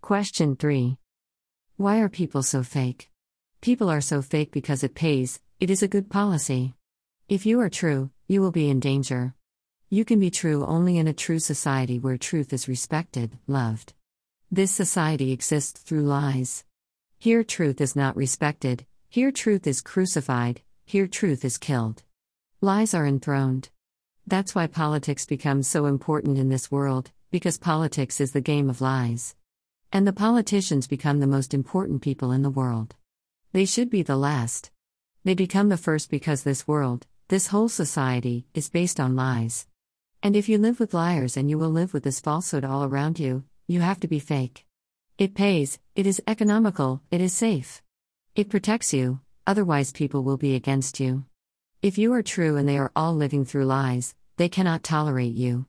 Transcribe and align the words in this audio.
Question 0.00 0.56
3. 0.56 0.96
Why 1.76 1.98
are 1.98 2.08
people 2.08 2.42
so 2.42 2.62
fake? 2.62 3.10
People 3.60 3.90
are 3.90 4.00
so 4.00 4.22
fake 4.22 4.52
because 4.52 4.82
it 4.82 4.94
pays, 4.94 5.40
it 5.60 5.70
is 5.70 5.82
a 5.82 5.88
good 5.88 6.08
policy. 6.08 6.74
If 7.28 7.44
you 7.44 7.60
are 7.60 7.68
true, 7.68 8.10
you 8.26 8.40
will 8.40 8.52
be 8.52 8.70
in 8.70 8.80
danger. 8.80 9.34
You 9.90 10.06
can 10.06 10.18
be 10.18 10.30
true 10.30 10.64
only 10.64 10.96
in 10.96 11.08
a 11.08 11.12
true 11.12 11.40
society 11.40 11.98
where 11.98 12.16
truth 12.16 12.52
is 12.54 12.68
respected, 12.68 13.36
loved. 13.46 13.92
This 14.50 14.70
society 14.70 15.32
exists 15.32 15.80
through 15.82 16.04
lies. 16.04 16.64
Here, 17.18 17.44
truth 17.44 17.80
is 17.80 17.94
not 17.94 18.16
respected, 18.16 18.86
here, 19.10 19.30
truth 19.30 19.66
is 19.66 19.82
crucified, 19.82 20.62
here, 20.86 21.06
truth 21.06 21.44
is 21.44 21.58
killed. 21.58 22.02
Lies 22.62 22.94
are 22.94 23.06
enthroned. 23.06 23.68
That's 24.26 24.54
why 24.54 24.68
politics 24.68 25.26
becomes 25.26 25.68
so 25.68 25.84
important 25.84 26.38
in 26.38 26.48
this 26.48 26.70
world, 26.70 27.10
because 27.30 27.58
politics 27.58 28.20
is 28.20 28.32
the 28.32 28.40
game 28.40 28.70
of 28.70 28.80
lies. 28.80 29.34
And 29.90 30.06
the 30.06 30.12
politicians 30.12 30.86
become 30.86 31.18
the 31.18 31.26
most 31.26 31.54
important 31.54 32.02
people 32.02 32.30
in 32.30 32.42
the 32.42 32.50
world. 32.50 32.94
They 33.52 33.64
should 33.64 33.88
be 33.88 34.02
the 34.02 34.16
last. 34.16 34.70
They 35.24 35.34
become 35.34 35.70
the 35.70 35.78
first 35.78 36.10
because 36.10 36.42
this 36.42 36.68
world, 36.68 37.06
this 37.28 37.46
whole 37.46 37.70
society, 37.70 38.46
is 38.52 38.68
based 38.68 39.00
on 39.00 39.16
lies. 39.16 39.66
And 40.22 40.36
if 40.36 40.46
you 40.46 40.58
live 40.58 40.78
with 40.78 40.92
liars 40.92 41.38
and 41.38 41.48
you 41.48 41.58
will 41.58 41.70
live 41.70 41.94
with 41.94 42.02
this 42.02 42.20
falsehood 42.20 42.66
all 42.66 42.84
around 42.84 43.18
you, 43.18 43.44
you 43.66 43.80
have 43.80 43.98
to 44.00 44.08
be 44.08 44.18
fake. 44.18 44.66
It 45.16 45.34
pays, 45.34 45.78
it 45.96 46.06
is 46.06 46.22
economical, 46.26 47.00
it 47.10 47.22
is 47.22 47.32
safe. 47.32 47.82
It 48.36 48.50
protects 48.50 48.92
you, 48.92 49.20
otherwise, 49.46 49.90
people 49.90 50.22
will 50.22 50.36
be 50.36 50.54
against 50.54 51.00
you. 51.00 51.24
If 51.80 51.96
you 51.96 52.12
are 52.12 52.22
true 52.22 52.56
and 52.56 52.68
they 52.68 52.76
are 52.76 52.92
all 52.94 53.14
living 53.14 53.46
through 53.46 53.64
lies, 53.64 54.14
they 54.36 54.50
cannot 54.50 54.82
tolerate 54.82 55.34
you. 55.34 55.64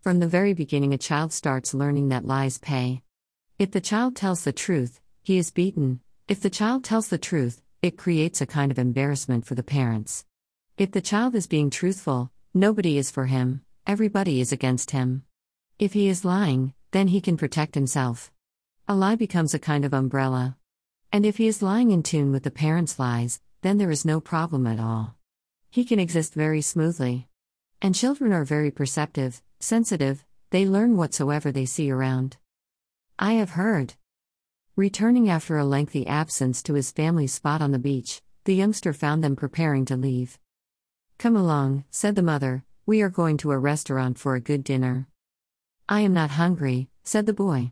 From 0.00 0.18
the 0.18 0.26
very 0.26 0.54
beginning, 0.54 0.94
a 0.94 0.98
child 0.98 1.32
starts 1.32 1.74
learning 1.74 2.08
that 2.08 2.26
lies 2.26 2.58
pay. 2.58 3.03
If 3.56 3.70
the 3.70 3.80
child 3.80 4.16
tells 4.16 4.42
the 4.42 4.52
truth, 4.52 5.00
he 5.22 5.38
is 5.38 5.52
beaten. 5.52 6.00
If 6.26 6.40
the 6.40 6.50
child 6.50 6.82
tells 6.82 7.06
the 7.06 7.18
truth, 7.18 7.62
it 7.82 7.96
creates 7.96 8.40
a 8.40 8.46
kind 8.46 8.72
of 8.72 8.80
embarrassment 8.80 9.46
for 9.46 9.54
the 9.54 9.62
parents. 9.62 10.24
If 10.76 10.90
the 10.90 11.00
child 11.00 11.36
is 11.36 11.46
being 11.46 11.70
truthful, 11.70 12.32
nobody 12.52 12.98
is 12.98 13.12
for 13.12 13.26
him, 13.26 13.60
everybody 13.86 14.40
is 14.40 14.50
against 14.50 14.90
him. 14.90 15.22
If 15.78 15.92
he 15.92 16.08
is 16.08 16.24
lying, 16.24 16.74
then 16.90 17.06
he 17.06 17.20
can 17.20 17.36
protect 17.36 17.76
himself. 17.76 18.32
A 18.88 18.96
lie 18.96 19.14
becomes 19.14 19.54
a 19.54 19.60
kind 19.60 19.84
of 19.84 19.94
umbrella. 19.94 20.56
And 21.12 21.24
if 21.24 21.36
he 21.36 21.46
is 21.46 21.62
lying 21.62 21.92
in 21.92 22.02
tune 22.02 22.32
with 22.32 22.42
the 22.42 22.50
parents' 22.50 22.98
lies, 22.98 23.40
then 23.62 23.78
there 23.78 23.92
is 23.92 24.04
no 24.04 24.20
problem 24.20 24.66
at 24.66 24.80
all. 24.80 25.14
He 25.70 25.84
can 25.84 26.00
exist 26.00 26.34
very 26.34 26.60
smoothly. 26.60 27.28
And 27.80 27.94
children 27.94 28.32
are 28.32 28.44
very 28.44 28.72
perceptive, 28.72 29.42
sensitive, 29.60 30.24
they 30.50 30.66
learn 30.66 30.96
whatsoever 30.96 31.52
they 31.52 31.66
see 31.66 31.88
around. 31.88 32.36
I 33.18 33.34
have 33.34 33.50
heard. 33.50 33.94
Returning 34.74 35.30
after 35.30 35.56
a 35.56 35.64
lengthy 35.64 36.04
absence 36.04 36.62
to 36.64 36.74
his 36.74 36.90
family 36.90 37.28
spot 37.28 37.62
on 37.62 37.70
the 37.70 37.78
beach, 37.78 38.22
the 38.44 38.56
youngster 38.56 38.92
found 38.92 39.22
them 39.22 39.36
preparing 39.36 39.84
to 39.84 39.96
leave. 39.96 40.38
Come 41.16 41.36
along, 41.36 41.84
said 41.90 42.16
the 42.16 42.22
mother, 42.22 42.64
we 42.86 43.02
are 43.02 43.08
going 43.08 43.36
to 43.38 43.52
a 43.52 43.58
restaurant 43.58 44.18
for 44.18 44.34
a 44.34 44.40
good 44.40 44.64
dinner. 44.64 45.06
I 45.88 46.00
am 46.00 46.12
not 46.12 46.30
hungry, 46.30 46.88
said 47.04 47.26
the 47.26 47.32
boy. 47.32 47.70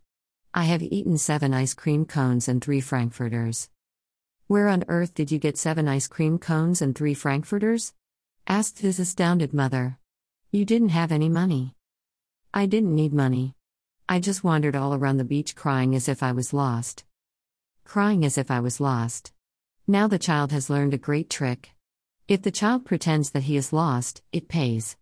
I 0.54 0.64
have 0.64 0.82
eaten 0.82 1.18
seven 1.18 1.52
ice 1.52 1.74
cream 1.74 2.04
cones 2.04 2.46
and 2.46 2.62
three 2.62 2.80
frankfurters. 2.80 3.68
Where 4.46 4.68
on 4.68 4.84
earth 4.86 5.12
did 5.12 5.32
you 5.32 5.40
get 5.40 5.58
seven 5.58 5.88
ice 5.88 6.06
cream 6.06 6.38
cones 6.38 6.80
and 6.80 6.94
three 6.94 7.14
frankfurters? 7.14 7.94
asked 8.46 8.78
his 8.78 9.00
astounded 9.00 9.52
mother. 9.52 9.98
You 10.52 10.64
didn't 10.64 10.90
have 10.90 11.10
any 11.10 11.28
money. 11.28 11.74
I 12.54 12.66
didn't 12.66 12.94
need 12.94 13.12
money. 13.12 13.56
I 14.08 14.18
just 14.18 14.44
wandered 14.44 14.76
all 14.76 14.94
around 14.94 15.16
the 15.16 15.24
beach 15.24 15.54
crying 15.54 15.94
as 15.94 16.08
if 16.08 16.22
I 16.22 16.32
was 16.32 16.52
lost. 16.52 17.04
Crying 17.84 18.24
as 18.24 18.36
if 18.36 18.50
I 18.50 18.60
was 18.60 18.80
lost. 18.80 19.32
Now 19.86 20.06
the 20.06 20.18
child 20.18 20.52
has 20.52 20.68
learned 20.68 20.94
a 20.94 20.98
great 20.98 21.30
trick. 21.30 21.70
If 22.28 22.42
the 22.42 22.50
child 22.50 22.84
pretends 22.84 23.30
that 23.30 23.44
he 23.44 23.56
is 23.56 23.72
lost, 23.72 24.22
it 24.32 24.48
pays. 24.48 24.96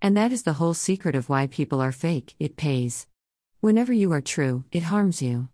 And 0.00 0.16
that 0.16 0.32
is 0.32 0.42
the 0.42 0.54
whole 0.54 0.74
secret 0.74 1.14
of 1.14 1.28
why 1.28 1.46
people 1.46 1.80
are 1.80 1.92
fake, 1.92 2.34
it 2.38 2.56
pays. 2.56 3.06
Whenever 3.60 3.92
you 3.92 4.12
are 4.12 4.20
true, 4.20 4.64
it 4.72 4.84
harms 4.84 5.22
you. 5.22 5.48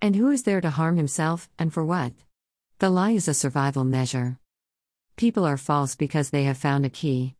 And 0.00 0.14
who 0.14 0.30
is 0.30 0.44
there 0.44 0.60
to 0.60 0.70
harm 0.70 0.96
himself, 0.96 1.48
and 1.58 1.72
for 1.72 1.84
what? 1.84 2.12
The 2.78 2.90
lie 2.90 3.10
is 3.10 3.26
a 3.28 3.34
survival 3.34 3.84
measure. 3.84 4.38
People 5.16 5.44
are 5.44 5.56
false 5.56 5.96
because 5.96 6.30
they 6.30 6.44
have 6.44 6.56
found 6.56 6.86
a 6.86 6.90
key. 6.90 7.34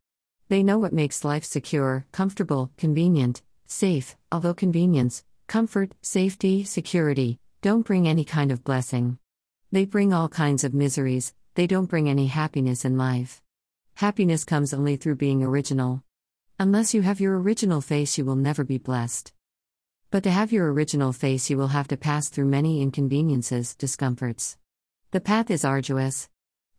They 0.49 0.65
know 0.65 0.79
what 0.79 0.93
makes 0.93 1.25
life 1.25 1.45
secure, 1.45 2.07
comfortable, 2.11 2.73
convenient, 2.77 3.43
safe, 3.69 4.17
although 4.33 4.55
convenience, 4.55 5.25
comfort, 5.47 5.95
safety, 6.03 6.65
security 6.65 7.39
don't 7.61 7.87
bring 7.87 8.07
any 8.07 8.25
kind 8.25 8.53
of 8.53 8.63
blessing. 8.63 9.19
They 9.73 9.85
bring 9.85 10.13
all 10.13 10.29
kinds 10.29 10.63
of 10.65 10.75
miseries, 10.75 11.35
they 11.55 11.67
don't 11.67 11.87
bring 11.87 12.09
any 12.09 12.29
happiness 12.29 12.85
in 12.85 12.97
life. 12.97 13.43
Happiness 13.95 14.45
comes 14.45 14.73
only 14.73 14.97
through 14.97 15.17
being 15.17 15.43
original. 15.43 16.05
Unless 16.59 16.95
you 16.95 17.03
have 17.03 17.21
your 17.21 17.41
original 17.41 17.81
face, 17.81 18.17
you 18.17 18.25
will 18.25 18.37
never 18.37 18.63
be 18.63 18.79
blessed. 18.79 19.33
But 20.11 20.23
to 20.23 20.31
have 20.31 20.53
your 20.53 20.73
original 20.73 21.13
face, 21.13 21.51
you 21.51 21.59
will 21.59 21.69
have 21.69 21.89
to 21.89 21.97
pass 21.97 22.29
through 22.29 22.47
many 22.47 22.81
inconveniences, 22.81 23.75
discomforts. 23.75 24.57
The 25.11 25.21
path 25.21 25.51
is 25.51 25.65
arduous. 25.65 26.29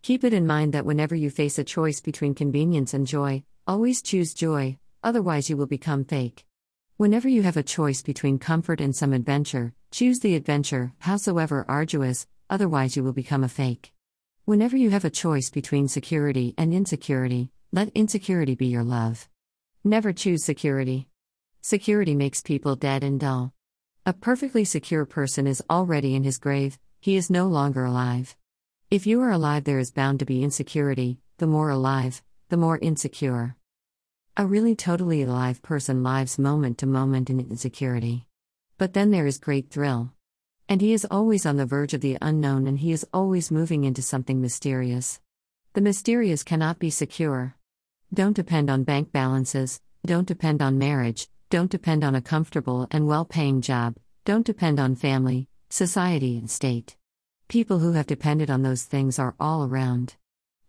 Keep 0.02 0.24
it 0.24 0.34
in 0.34 0.48
mind 0.48 0.74
that 0.74 0.86
whenever 0.86 1.16
you 1.16 1.30
face 1.30 1.60
a 1.60 1.64
choice 1.64 2.00
between 2.00 2.34
convenience 2.34 2.94
and 2.94 3.06
joy, 3.06 3.44
always 3.68 4.02
choose 4.02 4.34
joy, 4.34 4.78
otherwise, 5.04 5.50
you 5.50 5.58
will 5.58 5.68
become 5.68 6.06
fake. 6.06 6.46
Whenever 7.00 7.30
you 7.30 7.44
have 7.44 7.56
a 7.56 7.64
choice 7.64 8.02
between 8.02 8.38
comfort 8.38 8.82
and 8.82 8.94
some 8.94 9.14
adventure, 9.14 9.74
choose 9.90 10.20
the 10.20 10.36
adventure, 10.36 10.92
howsoever 11.00 11.64
arduous, 11.70 12.28
otherwise, 12.50 12.98
you 12.98 13.04
will 13.06 13.14
become 13.14 13.42
a 13.42 13.48
fake. 13.48 13.94
Whenever 14.44 14.76
you 14.76 14.90
have 14.90 15.06
a 15.06 15.10
choice 15.10 15.50
between 15.50 15.88
security 15.88 16.54
and 16.58 16.74
insecurity, 16.74 17.52
let 17.72 17.88
insecurity 17.96 18.54
be 18.54 18.68
your 18.68 18.84
love. 18.84 19.30
Never 19.82 20.12
choose 20.12 20.44
security. 20.44 21.08
Security 21.62 22.16
makes 22.16 22.42
people 22.42 22.76
dead 22.76 23.02
and 23.02 23.18
dull. 23.18 23.54
A 24.06 24.12
perfectly 24.12 24.66
secure 24.66 25.06
person 25.06 25.48
is 25.48 25.64
already 25.70 26.16
in 26.16 26.26
his 26.26 26.38
grave, 26.38 26.78
he 27.00 27.16
is 27.16 27.30
no 27.30 27.48
longer 27.48 27.86
alive. 27.86 28.36
If 28.92 29.08
you 29.08 29.22
are 29.22 29.32
alive, 29.32 29.64
there 29.64 29.80
is 29.80 29.90
bound 29.90 30.20
to 30.20 30.26
be 30.26 30.44
insecurity, 30.44 31.22
the 31.38 31.48
more 31.48 31.70
alive, 31.70 32.22
the 32.50 32.58
more 32.58 32.78
insecure. 32.78 33.56
A 34.40 34.48
really 34.48 34.74
totally 34.74 35.22
alive 35.22 35.62
person 35.62 36.02
lives 36.02 36.40
moment 36.40 36.78
to 36.78 36.86
moment 36.86 37.30
in 37.30 37.42
insecurity. 37.42 38.26
But 38.78 38.94
then 38.94 39.12
there 39.12 39.28
is 39.28 39.38
great 39.38 39.70
thrill. 39.70 40.14
And 40.70 40.80
he 40.80 40.94
is 40.94 41.06
always 41.12 41.46
on 41.46 41.58
the 41.58 41.66
verge 41.66 41.94
of 41.94 42.00
the 42.00 42.18
unknown 42.22 42.66
and 42.66 42.80
he 42.80 42.94
is 42.94 43.06
always 43.14 43.52
moving 43.52 43.84
into 43.84 44.02
something 44.02 44.40
mysterious. 44.40 45.20
The 45.74 45.82
mysterious 45.82 46.44
cannot 46.44 46.80
be 46.80 46.90
secure. 46.90 47.58
Don't 48.14 48.34
depend 48.34 48.70
on 48.70 48.86
bank 48.86 49.12
balances, 49.12 49.82
don't 50.06 50.26
depend 50.26 50.62
on 50.62 50.78
marriage, 50.78 51.28
don't 51.50 51.70
depend 51.70 52.06
on 52.06 52.16
a 52.16 52.22
comfortable 52.22 52.88
and 52.92 53.08
well 53.08 53.26
paying 53.26 53.60
job, 53.60 53.98
don't 54.24 54.46
depend 54.46 54.80
on 54.80 54.96
family, 54.96 55.50
society, 55.70 56.38
and 56.38 56.50
state. 56.50 56.96
People 57.50 57.80
who 57.80 57.92
have 57.92 58.08
depended 58.08 58.50
on 58.50 58.62
those 58.62 58.84
things 58.84 59.20
are 59.20 59.36
all 59.38 59.66
around. 59.66 60.16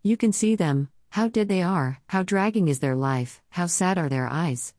You 0.03 0.17
can 0.17 0.33
see 0.33 0.57
them, 0.57 0.89
how 1.11 1.27
dead 1.27 1.49
they 1.49 1.61
are, 1.61 1.99
how 2.07 2.23
dragging 2.23 2.69
is 2.69 2.79
their 2.79 2.95
life, 2.95 3.41
how 3.49 3.65
sad 3.65 3.97
are 3.97 4.07
their 4.07 4.27
eyes. 4.27 4.73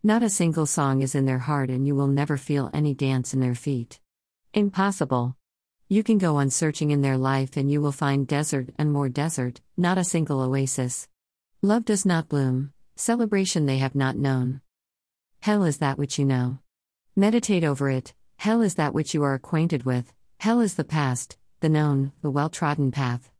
Not 0.00 0.22
a 0.22 0.30
single 0.30 0.64
song 0.64 1.02
is 1.02 1.16
in 1.16 1.26
their 1.26 1.40
heart, 1.40 1.70
and 1.70 1.84
you 1.84 1.96
will 1.96 2.06
never 2.06 2.36
feel 2.36 2.70
any 2.72 2.94
dance 2.94 3.34
in 3.34 3.40
their 3.40 3.56
feet. 3.56 3.98
Impossible. 4.54 5.36
You 5.88 6.04
can 6.04 6.18
go 6.18 6.36
on 6.36 6.50
searching 6.50 6.92
in 6.92 7.02
their 7.02 7.18
life 7.18 7.56
and 7.56 7.68
you 7.68 7.80
will 7.80 7.92
find 7.92 8.28
desert 8.28 8.68
and 8.78 8.92
more 8.92 9.08
desert, 9.08 9.60
not 9.76 9.98
a 9.98 10.04
single 10.04 10.40
oasis. 10.40 11.08
Love 11.62 11.84
does 11.84 12.06
not 12.06 12.28
bloom, 12.28 12.72
celebration 12.94 13.66
they 13.66 13.78
have 13.78 13.96
not 13.96 14.16
known. 14.16 14.60
Hell 15.40 15.64
is 15.64 15.78
that 15.78 15.98
which 15.98 16.16
you 16.16 16.24
know. 16.24 16.60
Meditate 17.16 17.64
over 17.64 17.90
it, 17.90 18.14
hell 18.36 18.62
is 18.62 18.76
that 18.76 18.94
which 18.94 19.14
you 19.14 19.24
are 19.24 19.34
acquainted 19.34 19.82
with, 19.82 20.12
hell 20.38 20.60
is 20.60 20.74
the 20.74 20.84
past, 20.84 21.38
the 21.58 21.68
known, 21.68 22.12
the 22.22 22.30
well 22.30 22.48
trodden 22.48 22.92
path. 22.92 23.32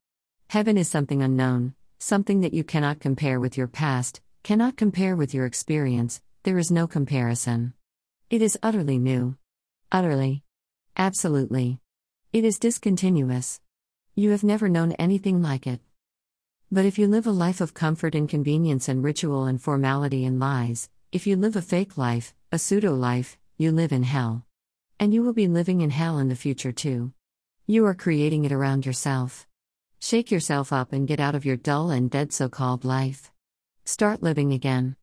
Heaven 0.51 0.77
is 0.77 0.89
something 0.89 1.23
unknown, 1.23 1.75
something 2.03 2.41
that 2.41 2.53
you 2.53 2.65
cannot 2.65 2.99
compare 2.99 3.39
with 3.39 3.57
your 3.57 3.69
past, 3.69 4.21
cannot 4.43 4.77
compare 4.77 5.15
with 5.15 5.33
your 5.33 5.47
experience, 5.47 6.21
there 6.43 6.59
is 6.59 6.69
no 6.69 6.89
comparison. 6.89 7.73
It 8.29 8.43
is 8.43 8.59
utterly 8.61 8.99
new. 8.99 9.37
Utterly. 9.93 10.43
Absolutely. 10.97 11.79
It 12.33 12.45
is 12.45 12.59
discontinuous. 12.59 13.61
You 14.17 14.31
have 14.31 14.43
never 14.43 14.69
known 14.69 14.93
anything 14.93 15.43
like 15.43 15.65
it. 15.65 15.81
But 16.73 16.87
if 16.87 16.99
you 16.99 17.07
live 17.07 17.29
a 17.29 17.31
life 17.31 17.61
of 17.61 17.73
comfort 17.73 18.17
and 18.17 18.29
convenience 18.29 18.89
and 18.89 19.05
ritual 19.05 19.45
and 19.45 19.63
formality 19.63 20.25
and 20.25 20.41
lies, 20.41 20.91
if 21.13 21.29
you 21.29 21.37
live 21.37 21.55
a 21.55 21.63
fake 21.63 21.97
life, 21.97 22.35
a 22.51 22.59
pseudo 22.59 22.95
life, 22.95 23.39
you 23.59 23.71
live 23.71 23.93
in 23.93 24.03
hell. 24.03 24.45
And 24.99 25.15
you 25.15 25.23
will 25.23 25.35
be 25.35 25.47
living 25.47 25.83
in 25.83 25.91
hell 25.91 26.19
in 26.19 26.29
the 26.29 26.35
future 26.35 26.73
too. 26.73 27.13
You 27.69 27.87
are 27.87 27.95
creating 27.95 28.45
it 28.45 28.51
around 28.51 28.87
yourself. 28.87 29.47
Shake 30.05 30.33
yourself 30.33 30.73
up 30.73 30.93
and 30.93 31.07
get 31.07 31.21
out 31.21 31.37
of 31.37 31.45
your 31.45 31.57
dull 31.57 31.91
and 31.91 32.11
dead 32.11 32.33
so 32.33 32.49
called 32.49 32.85
life. 32.85 33.31
Start 33.85 34.21
living 34.21 34.53
again. 34.53 34.97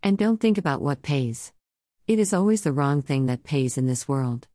And 0.00 0.16
don't 0.16 0.40
think 0.40 0.58
about 0.58 0.80
what 0.80 1.02
pays. 1.02 1.52
It 2.06 2.20
is 2.20 2.32
always 2.32 2.62
the 2.62 2.70
wrong 2.72 3.02
thing 3.02 3.26
that 3.26 3.42
pays 3.42 3.76
in 3.76 3.88
this 3.88 4.06
world. 4.06 4.46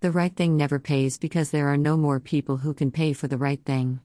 The 0.00 0.10
right 0.10 0.34
thing 0.34 0.56
never 0.56 0.78
pays 0.78 1.18
because 1.18 1.50
there 1.50 1.68
are 1.68 1.76
no 1.76 1.98
more 1.98 2.18
people 2.18 2.56
who 2.56 2.72
can 2.72 2.90
pay 2.90 3.12
for 3.12 3.28
the 3.28 3.36
right 3.36 3.62
thing. 3.62 4.00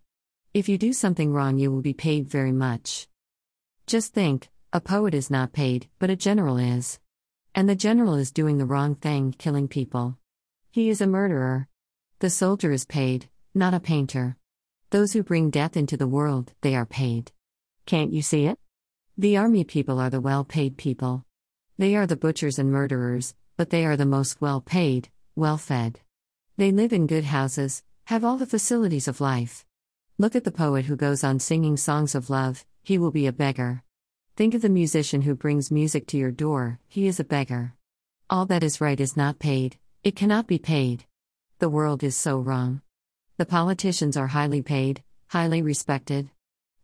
If 0.53 0.67
you 0.67 0.77
do 0.77 0.91
something 0.91 1.31
wrong, 1.31 1.57
you 1.57 1.71
will 1.71 1.81
be 1.81 1.93
paid 1.93 2.27
very 2.27 2.51
much. 2.51 3.07
Just 3.85 4.13
think 4.13 4.49
a 4.73 4.81
poet 4.81 5.13
is 5.13 5.31
not 5.31 5.53
paid, 5.53 5.87
but 5.97 6.09
a 6.09 6.17
general 6.17 6.57
is. 6.57 6.99
And 7.55 7.69
the 7.69 7.75
general 7.75 8.15
is 8.15 8.33
doing 8.33 8.57
the 8.57 8.65
wrong 8.65 8.95
thing, 8.95 9.33
killing 9.37 9.69
people. 9.69 10.17
He 10.71 10.89
is 10.89 10.99
a 10.99 11.07
murderer. 11.07 11.69
The 12.19 12.29
soldier 12.29 12.73
is 12.73 12.83
paid, 12.83 13.29
not 13.55 13.73
a 13.73 13.79
painter. 13.79 14.35
Those 14.89 15.11
who 15.11 15.21
bring 15.21 15.49
death 15.49 15.75
into 15.75 15.97
the 15.97 16.07
world, 16.07 16.53
they 16.61 16.73
are 16.73 16.85
paid. 16.85 17.33
Can't 17.85 18.13
you 18.13 18.21
see 18.21 18.45
it? 18.45 18.57
The 19.17 19.35
army 19.35 19.65
people 19.65 19.99
are 19.99 20.09
the 20.09 20.21
well 20.21 20.45
paid 20.45 20.77
people. 20.77 21.25
They 21.77 21.97
are 21.97 22.07
the 22.07 22.15
butchers 22.15 22.57
and 22.57 22.71
murderers, 22.71 23.35
but 23.57 23.69
they 23.69 23.85
are 23.85 23.97
the 23.97 24.05
most 24.05 24.39
well 24.39 24.61
paid, 24.61 25.09
well 25.35 25.57
fed. 25.57 25.99
They 26.55 26.71
live 26.71 26.93
in 26.93 27.05
good 27.05 27.25
houses, 27.25 27.83
have 28.05 28.23
all 28.23 28.37
the 28.37 28.45
facilities 28.45 29.09
of 29.09 29.19
life. 29.19 29.65
Look 30.17 30.37
at 30.37 30.45
the 30.45 30.53
poet 30.53 30.85
who 30.85 30.95
goes 30.95 31.21
on 31.21 31.39
singing 31.39 31.75
songs 31.75 32.15
of 32.15 32.29
love, 32.29 32.65
he 32.81 32.97
will 32.97 33.11
be 33.11 33.27
a 33.27 33.33
beggar. 33.33 33.83
Think 34.37 34.53
of 34.53 34.61
the 34.61 34.69
musician 34.69 35.23
who 35.23 35.35
brings 35.35 35.69
music 35.69 36.07
to 36.07 36.17
your 36.17 36.31
door, 36.31 36.79
he 36.87 37.07
is 37.07 37.19
a 37.19 37.25
beggar. 37.25 37.73
All 38.29 38.45
that 38.45 38.63
is 38.63 38.79
right 38.79 38.99
is 38.99 39.17
not 39.17 39.37
paid, 39.37 39.77
it 40.01 40.15
cannot 40.15 40.47
be 40.47 40.59
paid. 40.59 41.03
The 41.59 41.69
world 41.69 42.03
is 42.03 42.15
so 42.15 42.39
wrong. 42.39 42.81
The 43.37 43.45
politicians 43.45 44.17
are 44.17 44.25
highly 44.25 44.63
paid, 44.63 45.03
highly 45.27 45.61
respected. 45.61 46.31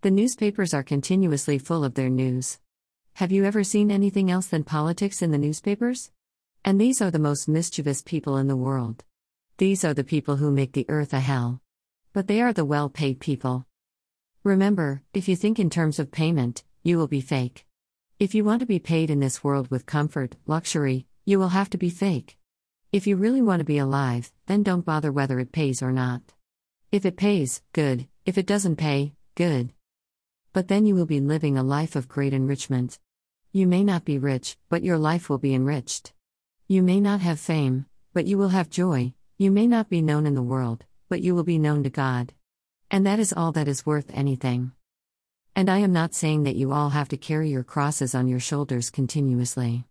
The 0.01 0.11
newspapers 0.11 0.71
are 0.71 0.83
continuously 0.83 1.57
full 1.57 1.83
of 1.83 1.95
their 1.95 2.11
news. 2.11 2.59
Have 3.13 3.31
you 3.31 3.43
ever 3.43 3.63
seen 3.63 3.89
anything 3.89 4.29
else 4.29 4.45
than 4.45 4.63
politics 4.63 5.23
in 5.23 5.31
the 5.31 5.39
newspapers? 5.39 6.11
And 6.63 6.79
these 6.79 7.01
are 7.01 7.09
the 7.09 7.17
most 7.17 7.47
mischievous 7.47 8.03
people 8.03 8.37
in 8.37 8.47
the 8.47 8.55
world. 8.55 9.03
These 9.57 9.83
are 9.83 9.95
the 9.95 10.03
people 10.03 10.35
who 10.35 10.51
make 10.51 10.73
the 10.73 10.85
earth 10.89 11.11
a 11.11 11.21
hell. 11.21 11.59
But 12.13 12.27
they 12.27 12.39
are 12.39 12.53
the 12.53 12.65
well 12.65 12.87
paid 12.87 13.19
people. 13.19 13.65
Remember, 14.43 15.01
if 15.11 15.27
you 15.27 15.35
think 15.35 15.57
in 15.57 15.71
terms 15.71 15.97
of 15.97 16.11
payment, 16.11 16.63
you 16.83 16.99
will 16.99 17.07
be 17.07 17.21
fake. 17.21 17.65
If 18.19 18.35
you 18.35 18.43
want 18.43 18.59
to 18.59 18.67
be 18.67 18.77
paid 18.77 19.09
in 19.09 19.21
this 19.21 19.43
world 19.43 19.71
with 19.71 19.87
comfort, 19.87 20.35
luxury, 20.45 21.07
you 21.25 21.39
will 21.39 21.49
have 21.49 21.71
to 21.71 21.79
be 21.79 21.89
fake. 21.89 22.37
If 22.91 23.07
you 23.07 23.15
really 23.15 23.41
want 23.41 23.61
to 23.61 23.65
be 23.65 23.79
alive, 23.79 24.31
then 24.45 24.61
don't 24.61 24.85
bother 24.85 25.11
whether 25.11 25.39
it 25.39 25.51
pays 25.51 25.81
or 25.81 25.91
not. 25.91 26.32
If 26.93 27.05
it 27.05 27.17
pays, 27.17 27.61
good. 27.73 28.07
If 28.25 28.37
it 28.37 28.45
doesn't 28.45 28.77
pay, 28.77 29.15
good 29.35 29.73
but 30.53 30.67
then 30.67 30.85
you 30.85 30.93
will 30.93 31.07
be 31.07 31.19
living 31.19 31.57
a 31.57 31.63
life 31.63 31.95
of 31.95 32.07
great 32.07 32.31
enrichment. 32.31 32.99
You 33.51 33.65
may 33.67 33.83
not 33.83 34.05
be 34.05 34.19
rich, 34.19 34.55
but 34.69 34.83
your 34.83 34.99
life 34.99 35.27
will 35.27 35.39
be 35.39 35.55
enriched. 35.55 36.13
You 36.67 36.83
may 36.83 37.01
not 37.01 37.21
have 37.21 37.39
fame, 37.39 37.87
but 38.13 38.27
you 38.27 38.37
will 38.37 38.49
have 38.49 38.69
joy. 38.69 39.13
You 39.39 39.49
may 39.49 39.65
not 39.65 39.89
be 39.89 40.01
known 40.01 40.27
in 40.27 40.35
the 40.35 40.43
world, 40.43 40.85
but 41.09 41.21
you 41.21 41.33
will 41.33 41.43
be 41.43 41.57
known 41.57 41.81
to 41.83 41.89
God. 41.89 42.33
And 42.91 43.05
that 43.05 43.19
is 43.19 43.33
all 43.33 43.51
that 43.53 43.67
is 43.67 43.85
worth 43.85 44.11
anything. 44.13 44.73
And 45.55 45.69
I 45.69 45.79
am 45.79 45.91
not 45.91 46.13
saying 46.13 46.43
that 46.43 46.55
you 46.55 46.71
all 46.71 46.91
have 46.91 47.09
to 47.09 47.17
carry 47.17 47.49
your 47.49 47.63
crosses 47.63 48.13
on 48.13 48.27
your 48.27 48.39
shoulders 48.39 48.91
continuously. 48.91 49.85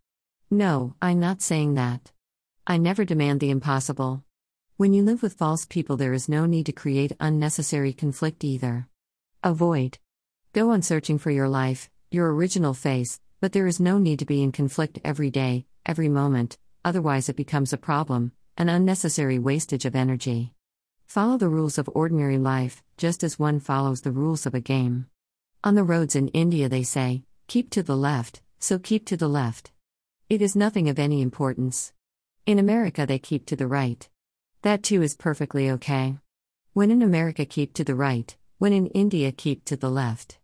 No, 0.48 0.94
I'm 1.02 1.18
not 1.18 1.42
saying 1.42 1.74
that. 1.74 2.12
I 2.66 2.76
never 2.76 3.04
demand 3.04 3.40
the 3.40 3.50
impossible. 3.50 4.22
When 4.78 4.94
you 4.94 5.02
live 5.02 5.22
with 5.22 5.34
false 5.34 5.66
people, 5.66 5.98
there 5.98 6.14
is 6.14 6.30
no 6.30 6.46
need 6.46 6.66
to 6.66 6.72
create 6.72 7.12
unnecessary 7.20 7.92
conflict 7.92 8.42
either. 8.42 8.88
Avoid. 9.44 9.98
Go 10.54 10.70
on 10.70 10.80
searching 10.80 11.18
for 11.18 11.30
your 11.30 11.48
life, 11.48 11.90
your 12.10 12.34
original 12.34 12.72
face, 12.72 13.20
but 13.40 13.52
there 13.52 13.66
is 13.66 13.78
no 13.78 13.98
need 13.98 14.18
to 14.20 14.24
be 14.24 14.42
in 14.42 14.50
conflict 14.50 14.98
every 15.04 15.30
day, 15.30 15.66
every 15.84 16.08
moment, 16.08 16.56
otherwise, 16.86 17.28
it 17.28 17.36
becomes 17.36 17.72
a 17.72 17.76
problem, 17.76 18.32
an 18.56 18.70
unnecessary 18.70 19.38
wastage 19.38 19.84
of 19.84 19.94
energy. 19.94 20.54
Follow 21.06 21.36
the 21.36 21.50
rules 21.50 21.76
of 21.76 21.90
ordinary 21.92 22.38
life, 22.38 22.82
just 22.96 23.22
as 23.22 23.38
one 23.38 23.60
follows 23.60 24.00
the 24.00 24.10
rules 24.10 24.46
of 24.46 24.54
a 24.54 24.60
game. 24.60 25.06
On 25.62 25.74
the 25.74 25.84
roads 25.84 26.16
in 26.16 26.28
India, 26.28 26.70
they 26.70 26.82
say, 26.82 27.24
keep 27.46 27.68
to 27.70 27.82
the 27.82 27.96
left, 27.96 28.40
so 28.58 28.78
keep 28.78 29.04
to 29.06 29.18
the 29.18 29.28
left. 29.28 29.70
It 30.30 30.40
is 30.40 30.56
nothing 30.56 30.88
of 30.88 30.98
any 30.98 31.20
importance. 31.20 31.92
In 32.46 32.58
America, 32.58 33.04
they 33.04 33.18
keep 33.18 33.44
to 33.46 33.56
the 33.56 33.66
right. 33.66 34.08
That 34.62 34.84
too 34.84 35.02
is 35.02 35.16
perfectly 35.16 35.68
okay. 35.72 36.18
When 36.72 36.92
in 36.92 37.02
America, 37.02 37.44
keep 37.44 37.74
to 37.74 37.82
the 37.84 37.96
right, 37.96 38.34
when 38.58 38.72
in 38.72 38.86
India, 38.86 39.32
keep 39.32 39.64
to 39.64 39.76
the 39.76 39.90
left. 39.90 40.38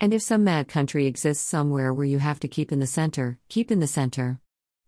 And 0.00 0.14
if 0.14 0.22
some 0.22 0.42
mad 0.42 0.68
country 0.68 1.04
exists 1.04 1.44
somewhere 1.44 1.92
where 1.92 2.06
you 2.06 2.18
have 2.18 2.40
to 2.40 2.48
keep 2.48 2.72
in 2.72 2.78
the 2.78 2.86
center, 2.86 3.38
keep 3.50 3.70
in 3.70 3.80
the 3.80 3.86
center. 3.86 4.40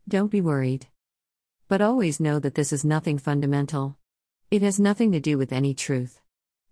Don't 0.09 0.31
be 0.31 0.41
worried. 0.41 0.87
But 1.69 1.83
always 1.83 2.21
know 2.21 2.39
that 2.39 2.55
this 2.55 2.73
is 2.73 2.83
nothing 2.83 3.19
fundamental. 3.19 3.99
It 4.51 4.63
has 4.63 4.81
nothing 4.81 5.13
to 5.13 5.21
do 5.21 5.37
with 5.37 5.53
any 5.53 5.75
truth. 5.75 6.23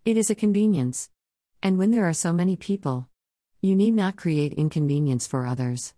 It 0.06 0.16
is 0.16 0.30
a 0.30 0.34
convenience. 0.34 1.10
And 1.62 1.76
when 1.76 1.90
there 1.90 2.08
are 2.08 2.14
so 2.14 2.32
many 2.32 2.56
people, 2.56 3.10
you 3.60 3.76
need 3.76 3.92
not 3.92 4.16
create 4.16 4.54
inconvenience 4.54 5.26
for 5.26 5.46
others. 5.46 5.92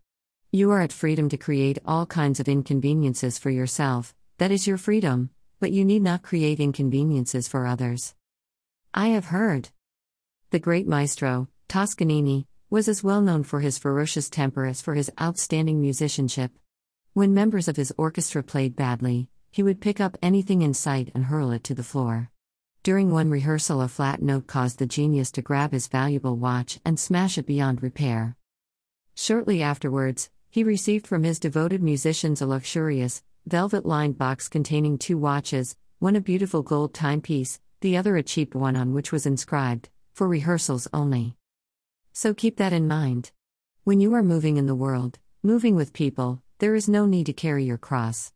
You 0.50 0.72
are 0.72 0.80
at 0.80 0.92
freedom 0.92 1.28
to 1.28 1.36
create 1.36 1.78
all 1.86 2.04
kinds 2.04 2.40
of 2.40 2.48
inconveniences 2.48 3.38
for 3.38 3.50
yourself, 3.50 4.12
that 4.38 4.50
is 4.50 4.66
your 4.66 4.78
freedom, 4.78 5.30
but 5.60 5.70
you 5.70 5.84
need 5.84 6.02
not 6.02 6.22
create 6.22 6.58
inconveniences 6.58 7.46
for 7.46 7.66
others. 7.66 8.14
I 8.92 9.08
have 9.08 9.26
heard. 9.26 9.68
The 10.50 10.58
great 10.58 10.88
maestro, 10.88 11.48
Toscanini, 11.68 12.48
was 12.70 12.88
as 12.88 13.04
well 13.04 13.20
known 13.20 13.44
for 13.44 13.60
his 13.60 13.78
ferocious 13.78 14.28
temper 14.28 14.64
as 14.64 14.80
for 14.80 14.94
his 14.94 15.10
outstanding 15.20 15.80
musicianship. 15.80 16.52
When 17.12 17.34
members 17.34 17.68
of 17.68 17.76
his 17.76 17.92
orchestra 17.98 18.42
played 18.42 18.74
badly, 18.74 19.28
he 19.50 19.62
would 19.62 19.80
pick 19.80 20.00
up 20.00 20.16
anything 20.22 20.62
in 20.62 20.74
sight 20.74 21.10
and 21.14 21.24
hurl 21.24 21.50
it 21.50 21.62
to 21.64 21.74
the 21.74 21.82
floor. 21.82 22.30
During 22.82 23.10
one 23.10 23.28
rehearsal, 23.28 23.82
a 23.82 23.88
flat 23.88 24.22
note 24.22 24.46
caused 24.46 24.78
the 24.78 24.86
genius 24.86 25.30
to 25.32 25.42
grab 25.42 25.72
his 25.72 25.88
valuable 25.88 26.36
watch 26.36 26.80
and 26.84 26.98
smash 26.98 27.36
it 27.36 27.46
beyond 27.46 27.82
repair. 27.82 28.36
Shortly 29.14 29.62
afterwards, 29.62 30.30
he 30.48 30.64
received 30.64 31.06
from 31.06 31.22
his 31.22 31.38
devoted 31.38 31.82
musicians 31.82 32.40
a 32.40 32.46
luxurious, 32.46 33.22
velvet 33.46 33.86
lined 33.86 34.18
box 34.18 34.48
containing 34.48 34.98
two 34.98 35.18
watches, 35.18 35.76
one 35.98 36.16
a 36.16 36.20
beautiful 36.20 36.62
gold 36.62 36.94
timepiece, 36.94 37.60
the 37.80 37.96
other 37.96 38.16
a 38.16 38.22
cheap 38.22 38.54
one 38.54 38.76
on 38.76 38.92
which 38.92 39.12
was 39.12 39.26
inscribed, 39.26 39.88
For 40.12 40.28
rehearsals 40.28 40.88
only. 40.92 41.36
So 42.12 42.34
keep 42.34 42.56
that 42.58 42.72
in 42.72 42.86
mind. 42.86 43.32
When 43.84 44.00
you 44.00 44.14
are 44.14 44.22
moving 44.22 44.56
in 44.56 44.66
the 44.66 44.74
world, 44.74 45.18
moving 45.42 45.74
with 45.74 45.92
people, 45.92 46.42
there 46.58 46.74
is 46.74 46.88
no 46.88 47.06
need 47.06 47.26
to 47.26 47.32
carry 47.32 47.64
your 47.64 47.78
cross. 47.78 48.32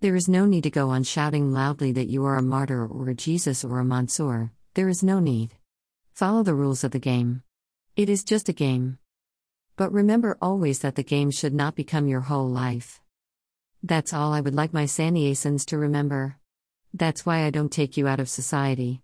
There 0.00 0.16
is 0.16 0.28
no 0.28 0.46
need 0.46 0.62
to 0.64 0.70
go 0.70 0.90
on 0.90 1.02
shouting 1.02 1.52
loudly 1.52 1.92
that 1.92 2.08
you 2.08 2.24
are 2.24 2.36
a 2.36 2.42
martyr 2.42 2.86
or 2.86 3.08
a 3.08 3.14
Jesus 3.14 3.64
or 3.64 3.78
a 3.78 3.84
Mansoor, 3.84 4.52
there 4.74 4.88
is 4.88 5.02
no 5.02 5.20
need. 5.20 5.54
Follow 6.12 6.42
the 6.42 6.54
rules 6.54 6.84
of 6.84 6.90
the 6.90 6.98
game. 6.98 7.42
It 7.96 8.08
is 8.08 8.24
just 8.24 8.48
a 8.48 8.52
game. 8.52 8.98
But 9.76 9.92
remember 9.92 10.38
always 10.40 10.78
that 10.80 10.96
the 10.96 11.02
game 11.02 11.30
should 11.30 11.54
not 11.54 11.74
become 11.74 12.08
your 12.08 12.22
whole 12.22 12.48
life. 12.48 13.00
That's 13.86 14.12
all 14.12 14.32
I 14.32 14.40
would 14.40 14.56
like 14.56 14.72
my 14.72 14.82
sannyasins 14.82 15.64
to 15.66 15.78
remember. 15.78 16.38
That's 16.92 17.24
why 17.24 17.44
I 17.44 17.50
don't 17.50 17.70
take 17.70 17.96
you 17.96 18.08
out 18.08 18.18
of 18.18 18.28
society. 18.28 19.00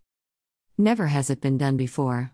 Never 0.76 1.06
has 1.06 1.30
it 1.30 1.40
been 1.40 1.56
done 1.56 1.76
before. 1.76 2.32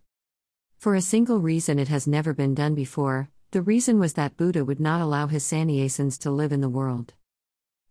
For 0.78 0.95
a 0.95 1.02
single 1.02 1.40
reason, 1.40 1.78
it 1.78 1.88
has 1.88 2.07
never 2.07 2.33
been 2.33 2.55
done 2.55 2.75
before 2.75 3.28
the 3.50 3.61
reason 3.61 3.99
was 3.99 4.14
that 4.14 4.38
Buddha 4.38 4.64
would 4.64 4.81
not 4.81 5.02
allow 5.02 5.26
his 5.26 5.45
sannyasins 5.45 6.19
to 6.21 6.31
live 6.31 6.50
in 6.50 6.62
the 6.62 6.71
world. 6.71 7.12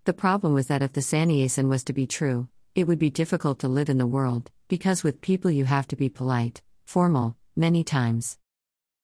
The 0.06 0.14
problem 0.14 0.56
was 0.56 0.66
that 0.68 0.82
if 0.82 0.94
the 0.94 1.04
sannyasin 1.04 1.70
was 1.70 1.84
to 1.84 1.94
be 1.94 2.08
true, 2.08 2.48
it 2.74 2.88
would 2.88 2.98
be 2.98 3.12
difficult 3.12 3.60
to 3.60 3.68
live 3.68 3.90
in 3.90 4.00
the 4.00 4.08
world, 4.08 4.50
because 4.68 5.04
with 5.04 5.22
people 5.22 5.52
you 5.52 5.66
have 5.66 5.88
to 5.90 5.96
be 5.96 6.10
polite, 6.10 6.64
formal, 6.86 7.38
many 7.56 7.84
times. 7.84 8.40